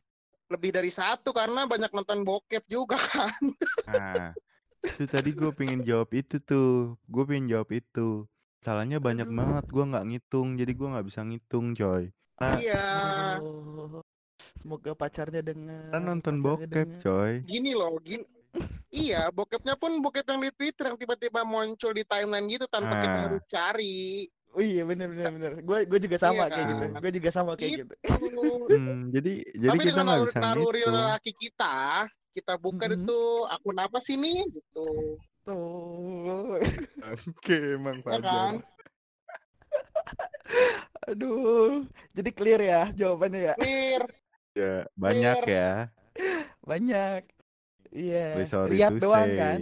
lebih 0.50 0.75
dari 0.75 0.90
satu 0.90 1.30
karena 1.30 1.64
banyak 1.64 1.95
nonton 1.95 2.26
bokep 2.26 2.66
juga 2.66 2.99
kan. 2.99 3.38
Nah, 3.87 4.35
itu 4.83 5.07
tadi 5.07 5.30
gue 5.30 5.50
pengen 5.54 5.80
jawab 5.80 6.11
itu 6.11 6.42
tuh. 6.42 6.99
Gue 7.07 7.23
pengen 7.25 7.47
jawab 7.49 7.71
itu. 7.71 8.26
Salahnya 8.61 8.99
banyak 8.99 9.25
Aduh. 9.25 9.38
banget. 9.38 9.64
Gue 9.71 9.85
nggak 9.87 10.07
ngitung, 10.11 10.49
jadi 10.59 10.73
gue 10.75 10.88
nggak 10.90 11.07
bisa 11.07 11.21
ngitung, 11.23 11.73
coy. 11.73 12.11
Nah, 12.37 12.57
Iya. 12.59 12.85
Oh, 13.40 14.02
semoga 14.59 14.92
pacarnya 14.92 15.40
dengar. 15.40 15.95
Kan 15.95 16.02
nonton 16.02 16.35
pacarnya 16.38 16.66
bokep, 16.66 16.71
dengar. 16.90 17.00
coy. 17.00 17.33
Gini 17.47 17.73
loh, 17.73 17.95
gini. 18.02 18.26
Iya, 18.90 19.30
bokepnya 19.30 19.78
pun 19.78 20.02
bokep 20.02 20.26
yang 20.26 20.42
di 20.42 20.50
Twitter 20.50 20.90
yang 20.90 20.99
tiba-tiba 20.99 21.47
muncul 21.47 21.95
di 21.95 22.02
timeline 22.02 22.50
gitu 22.50 22.66
tanpa 22.66 22.99
kita 22.99 23.14
Ah. 23.14 23.23
harus 23.30 23.42
cari. 23.47 24.26
Oh 24.50 24.59
iya 24.61 24.83
bener 24.83 25.07
bener 25.07 25.26
bener. 25.30 25.52
Gue 25.62 25.78
gue 25.87 25.99
juga 26.02 26.16
sama 26.19 26.42
Iya 26.42 26.50
kayak 26.50 26.66
gitu. 26.66 26.83
kan? 26.83 26.90
Gue 26.99 27.12
juga 27.14 27.30
sama 27.30 27.52
kayak 27.54 27.71
Gitu. 27.71 27.83
gitu. 27.87 27.95
Hmm, 28.71 29.11
jadi 29.11 29.33
jadi 29.52 29.71
Tapi 29.71 29.85
kita 29.85 30.00
nggak 30.00 30.21
bisa 30.25 30.38
naruh 30.38 30.71
reel 30.71 30.90
ngitung. 30.90 31.07
laki 31.11 31.33
kita, 31.35 31.76
kita 32.33 32.54
buka 32.54 32.87
Mhm. 32.87 32.97
itu 33.02 33.21
akun 33.47 33.78
apa 33.78 33.99
sih 33.99 34.14
nih 34.14 34.47
gitu. 34.47 35.19
Tuh. 35.42 36.59
Oke, 37.30 37.57
emang 37.75 37.99
Ya 37.99 38.04
Fajar. 38.04 38.23
kan? 38.23 38.54
Aduh. 41.11 41.87
Jadi 42.11 42.30
clear 42.30 42.61
ya 42.61 42.83
jawabannya 42.92 43.40
ya. 43.50 43.54
Clear. 43.54 44.02
Ya, 44.52 44.75
banyak 44.95 45.37
ya. 45.47 45.71
Banyak. 46.62 47.23
Iya. 47.90 48.47
Sorry 48.47 48.78
Lihat 48.78 48.92
doang 48.99 49.26
say. 49.26 49.38
kan. 49.38 49.61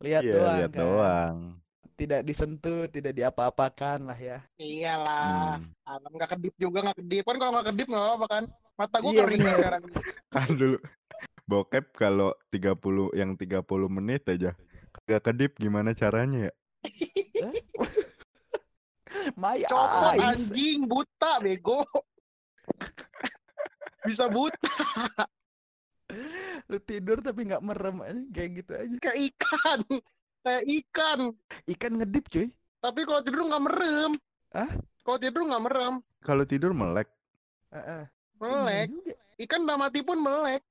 Lihat 0.00 0.22
Iya, 0.24 0.32
doang 0.32 0.56
lihat 0.56 0.70
kan. 0.70 0.80
doang. 0.80 1.36
Tidak 2.00 2.24
disentuh, 2.24 2.88
tidak 2.88 3.12
diapa-apakan 3.12 4.08
lah 4.08 4.16
ya. 4.16 4.40
Iyalah. 4.56 5.60
Hmm. 5.60 5.68
Alam 5.84 6.10
nggak 6.16 6.30
kedip 6.32 6.54
juga 6.56 6.80
nggak 6.80 6.98
kedip 7.04 7.24
kan 7.28 7.36
kalau 7.36 7.52
nggak 7.52 7.66
kedip 7.68 7.86
nggak 7.92 8.06
apa 8.16 8.26
kan. 8.26 8.44
Mata 8.72 8.96
gue 8.98 9.12
Iya, 9.12 9.22
kering 9.28 9.42
bener. 9.44 9.56
sekarang. 9.60 9.82
Kan 10.32 10.48
dulu 10.56 10.76
bokep 11.44 11.84
kalau 11.92 12.32
30 12.48 13.12
yang 13.12 13.36
30 13.36 13.60
menit 13.90 14.22
aja 14.24 14.56
kagak 14.94 15.22
kedip 15.28 15.52
gimana 15.60 15.92
caranya 15.92 16.48
ya? 16.48 16.52
My 19.36 19.60
Copot 19.68 20.16
eyes. 20.16 20.48
anjing 20.48 20.88
buta 20.88 21.44
bego. 21.44 21.84
Bisa 24.08 24.32
buta 24.32 24.56
Lu 26.66 26.80
tidur 26.80 27.20
tapi 27.20 27.44
nggak 27.44 27.60
merem 27.60 28.00
kayak 28.32 28.50
gitu 28.56 28.72
aja. 28.72 28.96
kayak 28.98 29.18
ikan. 29.28 29.78
Kayak 30.40 30.64
ikan. 30.66 31.20
Ikan 31.68 31.92
ngedip 32.00 32.24
cuy. 32.32 32.48
Tapi 32.80 33.00
kalau 33.04 33.20
tidur 33.20 33.42
nggak 33.44 33.64
merem. 33.64 34.12
Hah? 34.56 34.70
Kalau 35.04 35.18
tidur 35.20 35.42
nggak 35.44 35.64
merem. 35.68 35.94
Kalau 36.24 36.44
tidur 36.48 36.72
melek. 36.72 37.08
Heeh. 37.72 38.04
Melek. 38.40 38.88
Iya. 39.04 39.16
Ikan 39.48 39.64
udah 39.64 39.76
mati 39.76 40.00
pun 40.00 40.16
melek. 40.20 40.64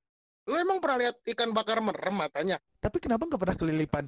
Lu 0.49 0.57
emang 0.57 0.81
pernah 0.81 1.05
lihat 1.05 1.15
ikan 1.37 1.53
bakar 1.53 1.77
merem 1.77 2.15
matanya? 2.17 2.57
Tapi 2.81 2.97
kenapa 2.97 3.29
nggak 3.29 3.41
pernah 3.41 3.57
kelilipan? 3.57 4.05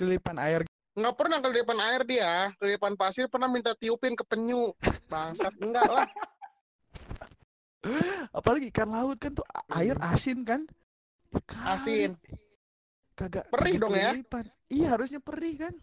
Kelilipan 0.00 0.36
air. 0.40 0.64
Nggak 0.96 1.16
pernah 1.20 1.38
kelipan 1.44 1.78
air 1.84 2.00
dia. 2.08 2.32
Kelipan 2.56 2.96
pasir 2.96 3.28
pernah 3.28 3.52
minta 3.52 3.76
tiupin 3.76 4.16
ke 4.16 4.24
penyu. 4.24 4.72
Bangsat. 5.12 5.52
Enggak 5.60 5.88
lah. 5.88 6.08
Apalagi 8.38 8.72
ikan 8.72 8.88
laut 8.88 9.20
kan 9.20 9.36
tuh 9.36 9.44
air 9.68 9.96
asin 10.00 10.40
kan? 10.40 10.64
Ya 11.36 11.40
kali. 11.44 11.68
Asin. 11.68 12.10
Kagak. 13.14 13.46
Perih 13.48 13.74
dong 13.78 13.94
ya? 13.94 14.10
Iya 14.66 14.86
harusnya 14.98 15.22
perih 15.22 15.54
kan? 15.56 15.74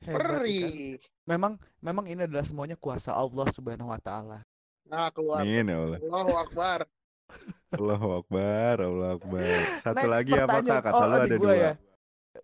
Hebat 0.00 0.16
ikan. 0.16 0.20
Perih. 0.40 0.96
Memang 1.24 1.52
memang 1.80 2.04
ini 2.08 2.24
adalah 2.24 2.44
semuanya 2.44 2.76
kuasa 2.76 3.12
Allah 3.12 3.46
Subhanahu 3.52 3.92
wa 3.92 4.00
taala. 4.00 4.40
Nah 4.88 5.08
keluar. 5.12 5.44
Amin 5.44 5.64
ya 5.64 5.76
Allah. 5.76 5.98
Allahu 6.00 6.34
Akbar. 6.40 6.78
Allahu 7.80 8.08
Akbar, 8.20 8.74
Allahu 8.80 9.12
Akbar. 9.20 9.56
Satu 9.80 9.96
Next 9.96 10.12
lagi 10.12 10.32
apa 10.36 10.56
kak? 10.60 10.80
Kata 10.84 10.94
Oh, 10.96 11.04
lu 11.08 11.16
ada 11.16 11.36
dua. 11.36 11.52
ya. 11.54 11.72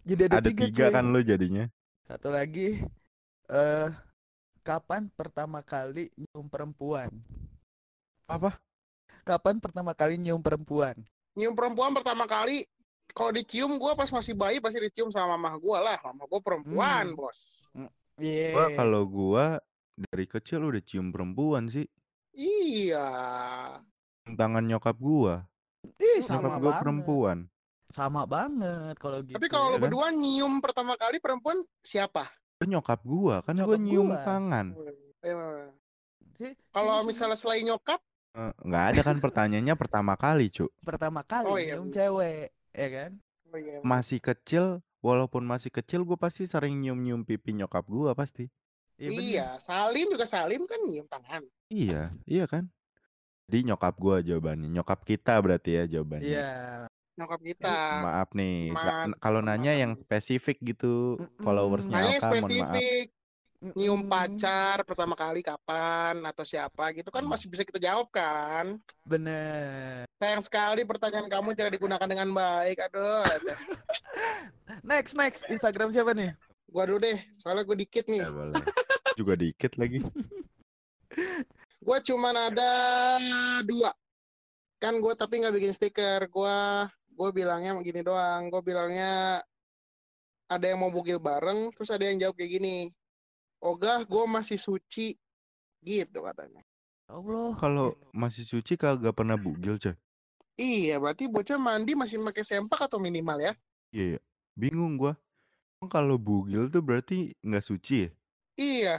Jadi 0.07 0.23
ada, 0.25 0.37
Ada 0.41 0.49
tiga, 0.49 0.65
tiga 0.69 0.87
cuy. 0.89 0.95
kan 0.95 1.05
lu 1.09 1.21
jadinya. 1.21 1.65
Satu 2.05 2.29
lagi 2.33 2.69
eh 3.50 3.89
kapan 4.61 5.09
pertama 5.12 5.61
kali 5.61 6.09
nyium 6.12 6.47
perempuan? 6.49 7.09
Apa? 8.25 8.57
Kapan 9.25 9.61
pertama 9.61 9.93
kali 9.93 10.17
nyium 10.17 10.41
perempuan? 10.41 10.97
Nyium 11.37 11.53
perempuan 11.57 11.93
pertama 11.93 12.25
kali. 12.25 12.65
Kalau 13.11 13.31
dicium 13.31 13.76
gua 13.76 13.93
pas 13.93 14.09
masih 14.09 14.33
bayi 14.33 14.59
pasti 14.59 14.79
dicium 14.79 15.11
sama 15.11 15.35
mamah 15.35 15.55
gua 15.57 15.79
lah. 15.81 15.99
Mama 16.02 16.25
gua 16.25 16.40
perempuan 16.40 17.11
Hmm. 17.11 17.19
bos. 17.19 17.69
Iya. 18.17 18.52
Gua 18.52 18.67
kalau 18.73 19.02
gua 19.05 19.45
dari 19.97 20.25
kecil 20.25 20.62
udah 20.62 20.81
cium 20.81 21.11
perempuan 21.11 21.67
sih. 21.67 21.87
Iya. 22.33 23.09
Tangan 24.26 24.64
nyokap 24.64 24.97
gua. 24.97 25.45
Ih, 25.97 26.21
Nyokap 26.21 26.29
sama 26.29 26.49
gua 26.52 26.61
banget. 26.62 26.81
perempuan. 26.81 27.38
Sama 27.90 28.23
banget 28.23 28.95
kalau 28.97 29.19
gitu. 29.21 29.35
Tapi 29.35 29.49
kalau 29.49 29.67
Iya 29.67 29.73
lo 29.73 29.76
kan? 29.76 29.83
berdua 29.83 30.07
nyium 30.11 30.55
pertama 30.61 30.95
kali 30.95 31.19
perempuan 31.19 31.59
siapa? 31.83 32.31
Itu 32.57 32.69
nyokap 32.69 33.00
gua, 33.02 33.43
kan 33.43 33.57
gua 33.57 33.75
Nyokap 33.75 33.81
nyium 33.81 34.09
gua. 34.09 34.23
tangan. 34.23 34.67
Eh, 35.21 35.35
Si- 36.38 36.57
Kalau 36.73 36.95
sini, 36.95 37.02
sini. 37.02 37.09
misalnya 37.11 37.37
selain 37.37 37.64
nyokap, 37.67 38.00
Eh, 38.31 38.52
nggak 38.62 38.85
ada 38.95 39.00
kan 39.02 39.17
pertanyaannya 39.19 39.75
pertama 39.75 40.14
kali, 40.14 40.49
Cuk. 40.49 40.71
pertama 40.81 41.21
kali 41.21 41.50
Oh, 41.50 41.59
iya, 41.59 41.75
nyium 41.75 41.90
cewek, 41.90 42.55
ya 42.75 42.89
kan? 42.89 43.11
oh 43.50 43.59
iya, 43.59 43.79
Masih 43.83 44.19
kecil, 44.23 44.85
walaupun 45.03 45.43
masih 45.43 45.71
kecil 45.73 46.07
gua 46.07 46.19
pasti 46.19 46.47
sering 46.47 46.79
nyium-nyium 46.79 47.27
pipi 47.27 47.55
nyokap 47.57 47.85
gua 47.87 48.15
pasti. 48.15 48.47
bener. 49.00 49.17
iya, 49.17 49.47
Salim 49.57 50.12
juga 50.12 50.29
Salim 50.29 50.69
kan 50.69 50.81
nyium 50.85 51.09
tangan. 51.09 51.43
Iya, 51.73 52.12
iya 52.29 52.45
kan? 52.45 52.69
Jadi 53.50 53.67
nyokap 53.67 53.95
gua 53.99 54.23
jawabannya. 54.23 54.69
Nyokap 54.71 55.03
kita 55.03 55.35
berarti 55.43 55.71
ya 55.75 55.85
jawabannya. 55.89 56.29
Iya. 56.29 56.50
Nyokap 57.19 57.41
kita. 57.43 57.77
Maaf 58.00 58.29
nih, 58.33 58.73
Ma- 58.73 59.12
kalau 59.19 59.41
nanya 59.43 59.75
yang 59.77 59.93
spesifik 59.99 60.57
gitu 60.62 61.19
followersnya 61.43 62.17
Nanya 62.17 62.19
mohon 62.23 62.53
maaf. 62.65 62.81
Nyium 63.61 64.09
pacar 64.09 64.81
pertama 64.88 65.12
kali 65.12 65.45
kapan 65.45 66.17
atau 66.25 66.49
siapa 66.49 66.97
gitu 66.97 67.12
kan 67.12 67.21
masih 67.29 67.52
bisa 67.52 67.61
kita 67.61 67.76
jawab 67.76 68.09
kan. 68.09 68.81
Bener. 69.05 70.09
Sayang 70.17 70.40
sekali 70.40 70.88
pertanyaan 70.88 71.29
kamu 71.29 71.52
tidak 71.52 71.76
digunakan 71.76 72.09
dengan 72.09 72.33
baik. 72.33 72.81
Aduh. 72.88 73.25
aduh. 73.29 73.59
Next, 74.87 75.12
next. 75.19 75.45
Instagram 75.50 75.93
siapa 75.93 76.17
nih? 76.17 76.33
Gua 76.71 76.87
dulu 76.87 77.02
deh, 77.02 77.19
soalnya 77.43 77.67
gue 77.67 77.76
dikit 77.83 78.07
nih. 78.07 78.23
Ya 78.23 78.31
boleh. 78.31 78.62
Juga 79.19 79.35
dikit 79.35 79.75
lagi. 79.76 79.99
Gue 81.81 81.99
cuman 82.05 82.37
ada 82.37 82.73
dua. 83.64 83.90
Kan 84.76 85.00
gue 85.00 85.12
tapi 85.17 85.40
nggak 85.40 85.57
bikin 85.57 85.73
stiker. 85.73 86.29
Gue 86.29 86.57
gue 87.09 87.29
bilangnya 87.33 87.73
begini 87.75 88.05
doang. 88.05 88.52
Gue 88.52 88.61
bilangnya 88.61 89.40
ada 90.47 90.67
yang 90.67 90.85
mau 90.85 90.93
bugil 90.93 91.17
bareng, 91.17 91.73
terus 91.73 91.88
ada 91.88 92.05
yang 92.05 92.21
jawab 92.21 92.37
kayak 92.37 92.61
gini. 92.61 92.93
Ogah, 93.61 94.02
gue 94.09 94.25
masih 94.25 94.57
suci. 94.57 95.17
Gitu 95.81 96.19
katanya. 96.21 96.64
Ya 97.09 97.12
Allah. 97.17 97.57
Kalau 97.57 97.87
masih 98.12 98.45
suci 98.45 98.76
kagak 98.76 99.12
pernah 99.12 99.37
bugil 99.37 99.76
coy. 99.76 99.97
Iya, 100.61 101.00
berarti 101.00 101.25
bocah 101.25 101.57
mandi 101.57 101.97
masih 101.97 102.21
pakai 102.21 102.45
sempak 102.45 102.85
atau 102.85 103.00
minimal 103.00 103.40
ya? 103.40 103.52
Iya, 103.97 104.05
iya. 104.17 104.21
bingung 104.52 105.00
gua. 105.00 105.17
Emang 105.81 105.88
Kalau 105.88 106.17
bugil 106.21 106.69
tuh 106.69 106.85
berarti 106.85 107.33
nggak 107.40 107.64
suci 107.64 108.05
ya? 108.05 108.11
Iya. 108.61 108.95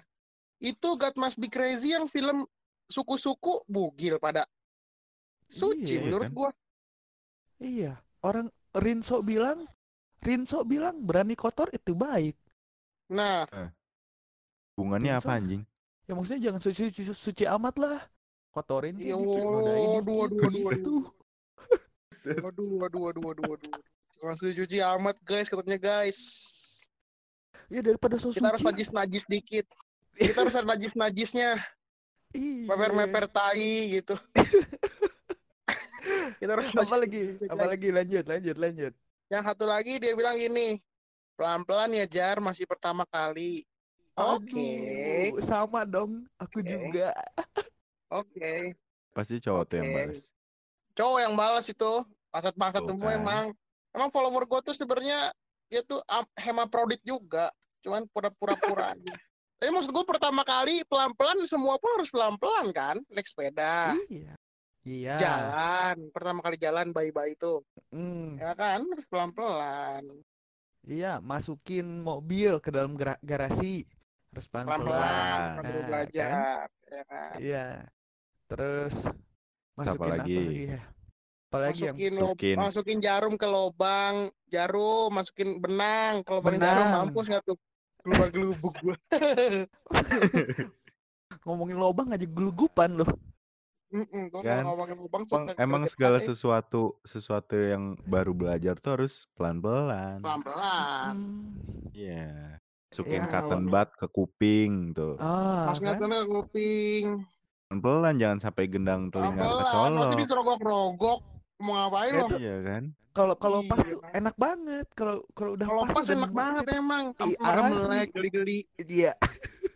Itu 0.58 0.98
God 0.98 1.14
Must 1.22 1.38
Be 1.38 1.54
Crazy 1.54 1.94
yang 1.94 2.10
film 2.10 2.50
suku-suku 2.90 3.62
bugil 3.70 4.18
pada. 4.18 4.50
Suci 5.46 6.02
Iya, 6.02 6.10
menurut 6.10 6.30
kan? 6.30 6.38
gua. 6.38 6.50
Iya. 7.62 7.94
Orang 8.26 8.50
Rinso 8.74 9.22
bilang, 9.22 9.70
Rinso 10.26 10.66
bilang 10.66 10.98
berani 11.06 11.38
kotor 11.38 11.70
itu 11.70 11.94
baik. 11.94 12.34
Nah, 13.14 13.46
Hubungannya 14.82 15.14
Bisa. 15.14 15.22
apa 15.22 15.32
anjing? 15.38 15.62
Ya 16.10 16.12
maksudnya 16.18 16.42
jangan 16.50 16.62
suci, 16.66 16.82
suci, 16.90 17.02
suci 17.14 17.44
amat 17.46 17.76
lah. 17.78 18.02
Kotorin 18.52 18.98
Ya 18.98 19.16
aduh, 19.16 20.02
aduh, 20.02 20.28
gitu. 20.42 21.08
Waduh, 22.42 22.68
waduh, 22.82 23.00
waduh, 23.06 23.22
waduh, 23.22 23.44
waduh. 23.46 23.72
Jangan 24.20 24.36
suci 24.38 24.78
amat 24.82 25.16
guys, 25.24 25.48
katanya 25.48 25.80
guys. 25.80 26.20
Ya 27.72 27.80
daripada 27.80 28.20
so 28.20 28.34
Kita 28.34 28.52
harus 28.52 28.60
suci. 28.60 28.70
najis-najis 28.74 29.24
dikit. 29.30 29.66
Kita 30.20 30.44
harus 30.44 30.58
ada 30.58 30.68
najis-najisnya. 30.76 31.56
Iya. 32.36 32.68
Meper-meper 32.68 33.26
tai 33.32 34.02
gitu. 34.02 34.20
Kita 36.42 36.52
harus 36.58 36.74
Apa 36.74 36.98
lagi? 37.00 37.40
Apa 37.48 37.66
lagi? 37.70 37.88
Lanjut, 37.94 38.26
lanjut, 38.28 38.56
lanjut. 38.58 38.94
Yang 39.32 39.44
satu 39.48 39.66
lagi 39.70 40.02
dia 40.02 40.12
bilang 40.18 40.36
gini. 40.36 40.84
Pelan-pelan 41.40 41.96
ya 41.96 42.06
Jar, 42.06 42.44
masih 42.44 42.68
pertama 42.68 43.08
kali. 43.08 43.64
Oke. 44.12 44.70
Aduh, 45.32 45.42
sama 45.42 45.82
dong. 45.84 46.28
Aku 46.38 46.60
Oke. 46.60 46.68
juga. 46.68 47.10
Oke. 48.10 48.76
Pasti 49.12 49.40
cowok 49.40 49.64
tuh 49.66 49.76
yang 49.80 49.90
balas. 49.92 50.20
Cowok 50.94 51.20
yang 51.20 51.36
balas 51.36 51.66
itu. 51.68 51.94
Pasat-pasat 52.30 52.82
Tuh 52.82 52.96
semua 52.96 53.12
kan. 53.12 53.20
emang. 53.20 53.46
Emang 53.92 54.10
follower 54.10 54.48
gue 54.48 54.60
tuh 54.64 54.76
sebenarnya 54.76 55.36
dia 55.68 55.84
tuh 55.84 56.00
hemaprodit 56.36 57.00
juga. 57.04 57.52
Cuman 57.82 58.08
pura-pura 58.08 58.92
aja. 58.96 59.16
Tapi 59.58 59.70
maksud 59.70 59.92
gue 59.92 60.06
pertama 60.08 60.42
kali 60.42 60.82
pelan-pelan 60.88 61.44
semua 61.46 61.78
pun 61.78 61.92
harus 61.96 62.10
pelan-pelan 62.10 62.72
kan. 62.72 62.96
Naik 63.12 63.28
sepeda. 63.28 63.94
Iya. 64.10 64.34
Iya. 64.82 65.16
Jalan. 65.22 66.10
Pertama 66.10 66.42
kali 66.42 66.58
jalan 66.58 66.90
bayi-bayi 66.90 67.38
itu. 67.38 67.62
Hmm, 67.94 68.40
Ya 68.42 68.58
kan? 68.58 68.82
Harus 68.90 69.06
pelan-pelan. 69.06 70.04
iya, 70.82 71.22
masukin 71.22 72.02
mobil 72.02 72.58
ke 72.58 72.74
dalam 72.74 72.98
garasi. 73.22 73.86
Harus 74.32 74.48
Pelan-pelan. 74.48 74.80
pelan-pelan. 74.80 75.54
Sambil 75.54 75.76
Nah, 75.76 75.86
belajar. 75.86 76.32
Ya 76.88 77.04
kan? 77.04 77.32
Iya. 77.38 77.68
Terus 78.48 78.96
masukin 79.76 80.00
apa 80.00 80.06
lagi? 80.10 80.40
lagi 80.40 80.66
ya? 80.66 80.82
Apalagi 81.52 81.82
yang 81.84 81.92
masukin, 81.92 82.14
lob- 82.16 82.32
Masukin. 82.32 82.58
masukin 82.58 82.98
jarum 83.02 83.36
ke 83.36 83.44
lubang 83.44 84.16
jarum 84.48 85.10
masukin 85.12 85.60
benang 85.60 86.24
kalau 86.24 86.40
benang 86.40 86.64
jarum 86.64 86.88
mampus 86.90 87.28
nggak 87.28 87.44
tuh 87.44 87.60
keluar 88.00 88.28
gelubuk 88.32 88.72
gua 88.80 88.96
ngomongin 91.44 91.76
lobang 91.76 92.08
aja 92.10 92.24
gelugupan 92.24 92.96
loh. 92.96 93.12
Mm-mm, 93.92 94.32
gua 94.32 94.42
Kan? 94.42 94.64
lubang 94.64 95.24
Emang, 95.28 95.46
emang 95.60 95.82
kaget 95.84 95.92
segala 95.92 96.18
eh. 96.20 96.24
sesuatu 96.24 96.96
sesuatu 97.04 97.56
yang 97.60 98.00
baru 98.08 98.32
belajar 98.32 98.80
tuh 98.80 98.96
harus 98.96 99.28
pelan-pelan. 99.36 100.24
pelan-pelan 100.24 101.16
Hmm. 101.20 101.92
Iya. 101.92 102.61
Masukin 102.92 103.24
Ya, 103.24 103.32
cotton 103.32 103.72
bud 103.72 103.90
ke 103.96 104.04
kuping 104.12 104.92
tuh. 104.92 105.16
Ah, 105.16 105.72
masukin 105.72 105.96
kan? 105.96 106.12
ke 106.12 106.28
kuping 106.28 107.24
Pelan-pelan 107.72 108.20
jangan 108.20 108.40
sampai 108.44 108.68
gendang 108.68 109.08
telinga 109.08 109.48
kecolok. 109.48 109.96
masih 109.96 110.18
diserogok-rogok 110.28 111.20
mau 111.64 111.88
ngapain 111.88 112.12
Ya 112.12 112.20
lo 112.20 112.28
itu 112.28 112.36
Iya 112.44 112.58
kan? 112.68 112.84
Kalau 113.16 113.36
kalau 113.40 113.60
pas 113.64 113.80
Iya. 113.80 113.96
tuh 113.96 114.00
enak 114.12 114.36
banget. 114.36 114.86
Kalau 114.92 115.24
kalau 115.32 115.56
udah 115.56 115.68
kalau 115.72 115.82
pas 115.88 115.96
pas 115.96 116.08
enak 116.12 116.32
banget 116.36 116.64
gitu. 116.68 116.80
emang 116.84 117.04
Ih, 117.24 117.36
marah 117.40 117.64
melek 117.72 118.12
geli-geli 118.12 118.68
Iya. 118.76 119.16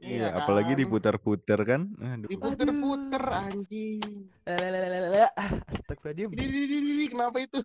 Iya, 0.00 0.32
kan? 0.32 0.40
apalagi 0.44 0.72
diputer-puter 0.80 1.60
kan. 1.64 1.92
Aduh. 1.96 2.28
diputer-puter 2.28 3.20
anjing. 3.20 4.28
Ah, 4.48 5.52
Astagfirullahaladzim. 5.68 6.32
ini, 6.36 6.44
ini, 6.44 6.76
ini, 6.76 6.90
ini, 6.96 7.04
kenapa 7.08 7.40
itu 7.44 7.60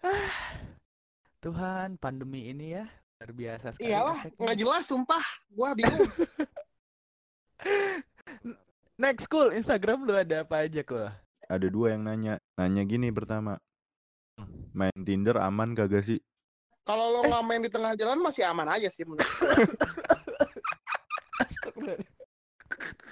Tuhan, 1.42 1.98
pandemi 1.98 2.48
ini 2.48 2.72
ya 2.72 2.86
luar 3.22 3.32
biasa 3.32 3.70
sekali. 3.70 3.86
iyalah 3.86 4.18
nggak 4.34 4.56
jelas 4.58 4.82
sumpah 4.84 5.24
gua 5.48 5.72
bingung 5.72 6.10
Next 8.98 9.26
cool, 9.26 9.50
Instagram 9.50 10.06
lu 10.06 10.14
ada 10.14 10.42
apa 10.42 10.62
aja 10.62 10.82
cool? 10.82 11.06
Ada 11.46 11.66
dua 11.66 11.94
yang 11.94 12.06
nanya. 12.06 12.38
Nanya 12.54 12.82
gini 12.82 13.10
pertama. 13.10 13.58
Main 14.70 14.94
Tinder 15.02 15.38
aman 15.38 15.74
kagak 15.74 16.02
sih? 16.02 16.18
kalau 16.82 17.14
lo 17.14 17.22
Eh. 17.22 17.30
nggak 17.30 17.44
main 17.46 17.62
di 17.62 17.70
tengah 17.70 17.94
jalan 17.94 18.18
masih 18.18 18.42
aman 18.42 18.66
aja 18.66 18.90
sih 18.90 19.06
menurut 19.06 19.22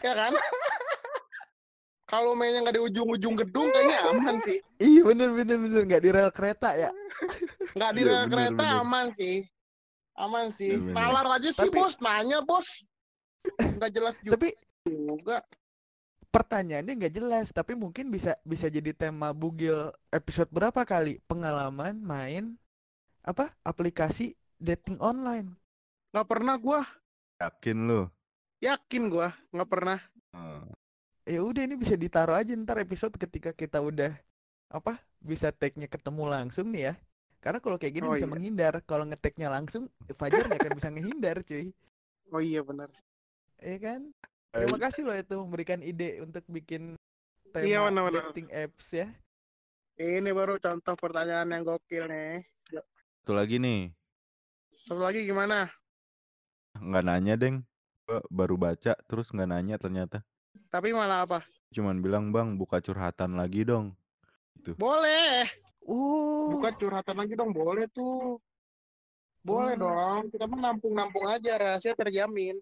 ya 0.03 0.11
kan? 0.11 0.35
Kalau 2.11 2.35
mainnya 2.35 2.67
nggak 2.67 2.75
di 2.75 2.83
ujung-ujung 2.83 3.39
gedung 3.39 3.71
kayaknya 3.71 3.99
aman 4.11 4.37
sih. 4.43 4.59
Iya 4.83 5.07
bener 5.07 5.31
bener 5.31 5.57
bener 5.63 5.83
nggak 5.87 6.03
di 6.03 6.11
rel 6.11 6.31
kereta 6.35 6.75
ya. 6.75 6.91
Nggak 7.79 7.91
di 7.95 8.01
Iya, 8.03 8.11
rel 8.11 8.19
bener, 8.27 8.31
kereta 8.35 8.65
bener. 8.67 8.83
aman 8.83 9.07
sih. 9.15 9.37
Aman 10.19 10.47
sih. 10.51 10.75
Bener, 10.75 10.91
bener. 10.91 10.95
Nalar 10.99 11.27
aja 11.39 11.51
sih 11.55 11.71
Tapi- 11.71 11.79
bos, 11.79 11.95
nanya 12.03 12.39
bos. 12.43 12.69
Nggak 13.57 13.91
jelas 13.95 14.17
juga. 14.19 14.35
Tapi 14.35 14.49
pertanyaannya 16.31 16.93
nggak 16.99 17.15
jelas, 17.15 17.47
tapi 17.51 17.73
mungkin 17.75 18.11
bisa 18.11 18.35
bisa 18.43 18.67
jadi 18.67 18.91
tema 18.91 19.31
bugil 19.31 19.95
episode 20.11 20.51
berapa 20.51 20.83
kali? 20.83 21.23
Pengalaman 21.31 21.95
main 22.03 22.59
apa? 23.23 23.55
Aplikasi 23.63 24.35
dating 24.59 24.99
online. 24.99 25.55
Nggak 26.11 26.27
pernah 26.27 26.59
gua. 26.59 26.83
Yakin 27.39 27.79
lu? 27.87 28.03
Yakin 28.59 29.03
gua 29.09 29.31
nggak 29.55 29.71
pernah. 29.71 29.99
Hmm. 30.35 30.67
Ya 31.29 31.41
udah 31.45 31.63
ini 31.63 31.77
bisa 31.77 31.95
ditaruh 31.95 32.37
aja 32.37 32.53
ntar 32.57 32.81
episode 32.81 33.15
ketika 33.15 33.53
kita 33.53 33.79
udah 33.79 34.17
apa? 34.73 34.99
Bisa 35.21 35.53
tag-nya 35.53 35.87
ketemu 35.87 36.25
langsung 36.27 36.73
nih 36.73 36.93
ya. 36.93 36.95
Karena 37.41 37.61
kalau 37.61 37.77
kayak 37.81 37.95
gini 37.97 38.07
Oh, 38.09 38.15
bisa 38.17 38.29
iya. 38.29 38.33
menghindar. 38.33 38.75
Kalau 38.85 39.05
ngeteknya 39.09 39.49
langsung, 39.49 39.89
Fajar 40.17 40.45
nggak 40.45 40.61
akan 40.61 40.75
bisa 40.77 40.89
ngehindar, 40.93 41.37
cuy. 41.45 41.73
Oh 42.33 42.41
iya 42.41 42.61
benar. 42.65 42.89
Iya 43.61 43.79
kan? 43.81 44.01
Terima 44.51 44.79
kasih 44.81 45.03
loh 45.07 45.17
itu 45.17 45.35
memberikan 45.39 45.81
ide 45.81 46.21
untuk 46.21 46.43
bikin 46.51 46.97
tema 47.55 47.65
Iya, 47.65 47.79
benar-benar. 47.87 48.33
dating 48.35 48.49
apps 48.51 48.89
ya. 48.93 49.09
Ini 50.01 50.31
baru 50.33 50.57
contoh 50.57 50.95
pertanyaan 50.97 51.49
yang 51.53 51.63
gokil 51.63 52.09
nih. 52.09 52.45
Satu 53.21 53.37
lagi 53.37 53.61
nih. 53.61 53.93
Satu 54.89 55.01
lagi 55.01 55.29
gimana? 55.29 55.69
Nggak 56.77 57.05
nanya, 57.05 57.35
Deng. 57.37 57.63
Baru 58.27 58.57
baca 58.59 58.97
terus 59.07 59.31
nggak 59.31 59.49
nanya 59.49 59.77
ternyata. 59.77 60.25
Tapi 60.69 60.95
malah 60.95 61.27
apa? 61.27 61.39
Cuman 61.71 61.99
bilang, 61.99 62.31
"Bang, 62.31 62.55
buka 62.55 62.79
curhatan 62.79 63.35
lagi 63.35 63.63
dong." 63.63 63.95
Boleh. 64.77 65.49
Uh, 65.83 66.53
Bukan 66.55 66.73
curhatan 66.77 67.17
lagi 67.17 67.33
dong, 67.33 67.51
boleh 67.51 67.89
tuh. 67.89 68.37
Boleh 69.41 69.75
Hmm. 69.75 69.83
dong. 69.83 70.23
Kita 70.29 70.45
mah 70.45 70.61
nampung-nampung 70.61 71.27
aja, 71.27 71.57
rahasia 71.57 71.95
terjamin. 71.95 72.59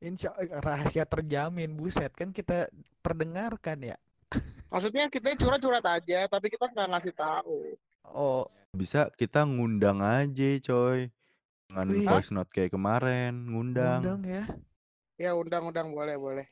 insya 0.00 0.36
rahasia 0.60 1.08
terjamin 1.08 1.72
buset 1.72 2.12
kan 2.12 2.28
kita 2.28 2.68
perdengarkan 3.00 3.80
ya. 3.80 3.96
Maksudnya 4.68 5.08
kita 5.08 5.32
curhat-curhat 5.32 5.80
aja, 5.80 6.28
tapi 6.28 6.52
kita 6.52 6.68
nggak 6.68 6.88
ngasih 6.92 7.14
tahu. 7.16 7.72
Oh, 8.04 8.44
Bisa 8.74 9.08
kita 9.14 9.48
ngundang 9.48 10.04
aja, 10.04 10.48
coy. 10.60 11.08
Wih. 11.72 12.04
voice 12.04 12.28
note 12.30 12.52
kayak 12.52 12.74
kemarin, 12.74 13.48
ngundang. 13.48 14.02
undang 14.04 14.22
ya, 14.28 14.44
Ya 15.16 15.30
undang-undang 15.32 15.88
boleh, 15.88 16.18
boleh. 16.18 16.46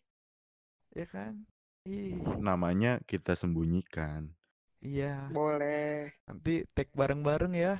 Ya 0.92 1.06
kan? 1.08 1.42
Ih, 1.88 2.14
Namanya 2.38 3.02
kita 3.04 3.34
sembunyikan. 3.34 4.30
iya. 4.78 5.26
Boleh. 5.34 6.14
Nanti 6.30 6.62
tag 6.74 6.90
bareng-bareng 6.94 7.54
ya. 7.54 7.74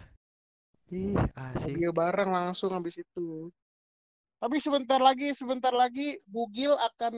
Ih, 0.90 1.16
asik. 1.34 1.72
Bugil 1.78 1.92
bareng 1.94 2.30
langsung 2.30 2.74
habis 2.74 2.98
itu. 2.98 3.48
Tapi 4.42 4.58
sebentar 4.58 4.98
lagi, 4.98 5.30
sebentar 5.32 5.70
lagi 5.70 6.18
Bugil 6.26 6.74
akan 6.74 7.14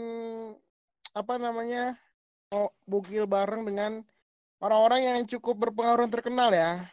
apa 1.17 1.35
namanya? 1.41 1.97
Oh, 2.53 2.69
Bugil 2.85 3.25
bareng 3.25 3.65
dengan 3.65 4.05
orang-orang 4.61 5.01
yang 5.09 5.19
cukup 5.25 5.57
berpengaruh 5.69 6.05
dan 6.07 6.13
terkenal 6.13 6.53
ya. 6.53 6.85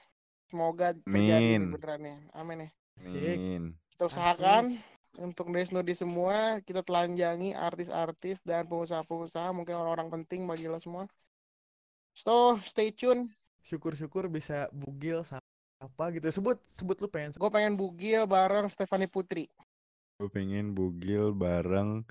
Semoga 0.47 0.95
terjadi 1.03 1.59
Amin. 1.59 1.61
ini 1.67 1.73
beneran 1.75 2.01
ya. 2.03 2.17
Amin 2.35 2.57
ya. 2.63 2.69
Asik. 2.97 3.37
Min. 3.37 3.63
Kita 3.91 4.03
usahakan 4.07 4.63
untuk 5.19 5.51
Desnudi 5.51 5.91
semua 5.91 6.63
kita 6.63 6.85
telanjangi 6.85 7.51
artis-artis 7.51 8.39
dan 8.47 8.63
pengusaha-pengusaha 8.69 9.51
mungkin 9.51 9.75
orang-orang 9.75 10.21
penting 10.21 10.47
bagi 10.47 10.71
lo 10.71 10.79
semua. 10.79 11.09
So, 12.15 12.59
stay 12.63 12.91
tune. 12.91 13.31
Syukur-syukur 13.63 14.27
bisa 14.31 14.71
bugil 14.71 15.23
sama 15.23 15.43
apa 15.81 16.13
gitu. 16.13 16.29
Sebut 16.29 16.61
sebut 16.69 16.97
lu 17.01 17.09
pengen 17.09 17.33
Gue 17.35 17.49
pengen 17.49 17.73
Bugil 17.73 18.29
bareng 18.29 18.69
Stefani 18.69 19.09
Putri. 19.09 19.49
Gue 20.21 20.29
pengen 20.29 20.77
bugil 20.77 21.33
bareng 21.33 22.05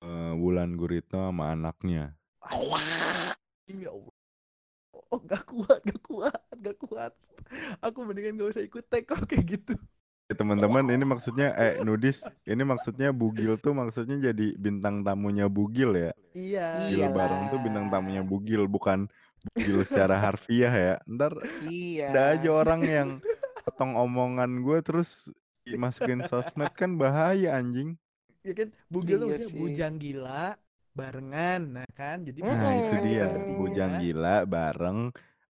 eh, 0.00 0.32
Wulan 0.40 0.80
Guritno 0.80 1.28
sama 1.28 1.52
anaknya. 1.52 2.16
Ya 3.68 3.90
Allah. 3.92 4.14
Oh, 5.12 5.20
gak 5.22 5.46
kuat, 5.46 5.80
gak 5.86 6.02
kuat, 6.02 6.40
gak 6.58 6.76
kuat. 6.80 7.12
Aku 7.84 8.02
mendingan 8.02 8.40
gak 8.40 8.50
usah 8.56 8.64
ikut 8.64 8.82
tag 8.88 9.04
kalau 9.06 9.24
kayak 9.28 9.60
gitu. 9.60 9.74
Ya, 10.24 10.40
teman-teman 10.40 10.88
ini 10.88 11.04
maksudnya 11.04 11.52
eh 11.52 11.84
nudis 11.84 12.24
ini 12.48 12.64
maksudnya 12.64 13.12
bugil 13.12 13.60
tuh 13.60 13.76
maksudnya 13.76 14.16
jadi 14.16 14.56
bintang 14.56 15.04
tamunya 15.04 15.52
bugil 15.52 15.92
ya. 15.92 16.12
Iya. 16.32 16.68
Bugil 16.80 16.96
Iyalah. 17.04 17.12
bareng 17.12 17.42
tuh 17.52 17.58
bintang 17.60 17.86
tamunya 17.92 18.22
bugil 18.24 18.64
bukan 18.64 19.04
bugil 19.52 19.84
secara 19.84 20.16
harfiah 20.16 20.72
ya. 20.72 20.94
Ntar 21.04 21.36
Iya. 21.68 22.08
ada 22.08 22.22
aja 22.40 22.48
orang 22.56 22.80
yang 22.88 23.08
potong 23.68 24.00
omongan 24.00 24.64
gue 24.64 24.80
terus 24.80 25.28
dimasukin 25.68 26.24
sosmed 26.24 26.72
kan 26.72 26.96
bahaya 26.96 27.60
anjing. 27.60 28.00
Ya 28.40 28.56
kan, 28.56 28.72
bugil 28.88 29.20
tuh 29.20 29.28
Iya 29.28 29.36
maksudnya 29.36 29.52
sih. 29.52 29.60
bujang 29.60 29.94
gila 30.00 30.44
barengan, 30.96 31.60
nah 31.68 31.88
kan. 31.92 32.24
Jadi. 32.24 32.40
Nah 32.40 32.72
itu 32.80 32.96
dia 33.04 33.28
bujang 33.60 33.92
ya. 33.96 34.00
gila 34.00 34.36
bareng 34.48 35.12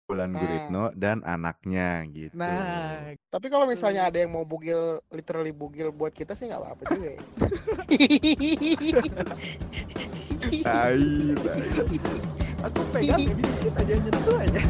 Wulan 0.06 0.38
Nah. 0.38 0.40
Guritno 0.40 0.94
dan 0.94 1.26
anaknya 1.26 2.06
gitu. 2.14 2.38
Nah, 2.38 3.10
Tapi 3.34 3.50
kalau 3.50 3.66
misalnya 3.66 4.06
ada 4.06 4.22
yang 4.22 4.30
mau 4.38 4.46
bugil, 4.46 5.02
literally 5.10 5.50
bugil 5.50 5.90
buat 5.90 6.14
kita 6.14 6.38
sih 6.38 6.46
nggak 6.46 6.62
apa-apa 6.62 6.82
juga 6.94 7.10
ya. 7.10 7.20
tai, 10.62 11.34
tai. 11.42 11.70
aku 12.70 12.82
pegang 12.94 13.18
ya 13.18 13.34
dikit 13.34 13.74
aja 13.82 13.94
nyentuh 13.98 14.38
aja. 14.38 14.62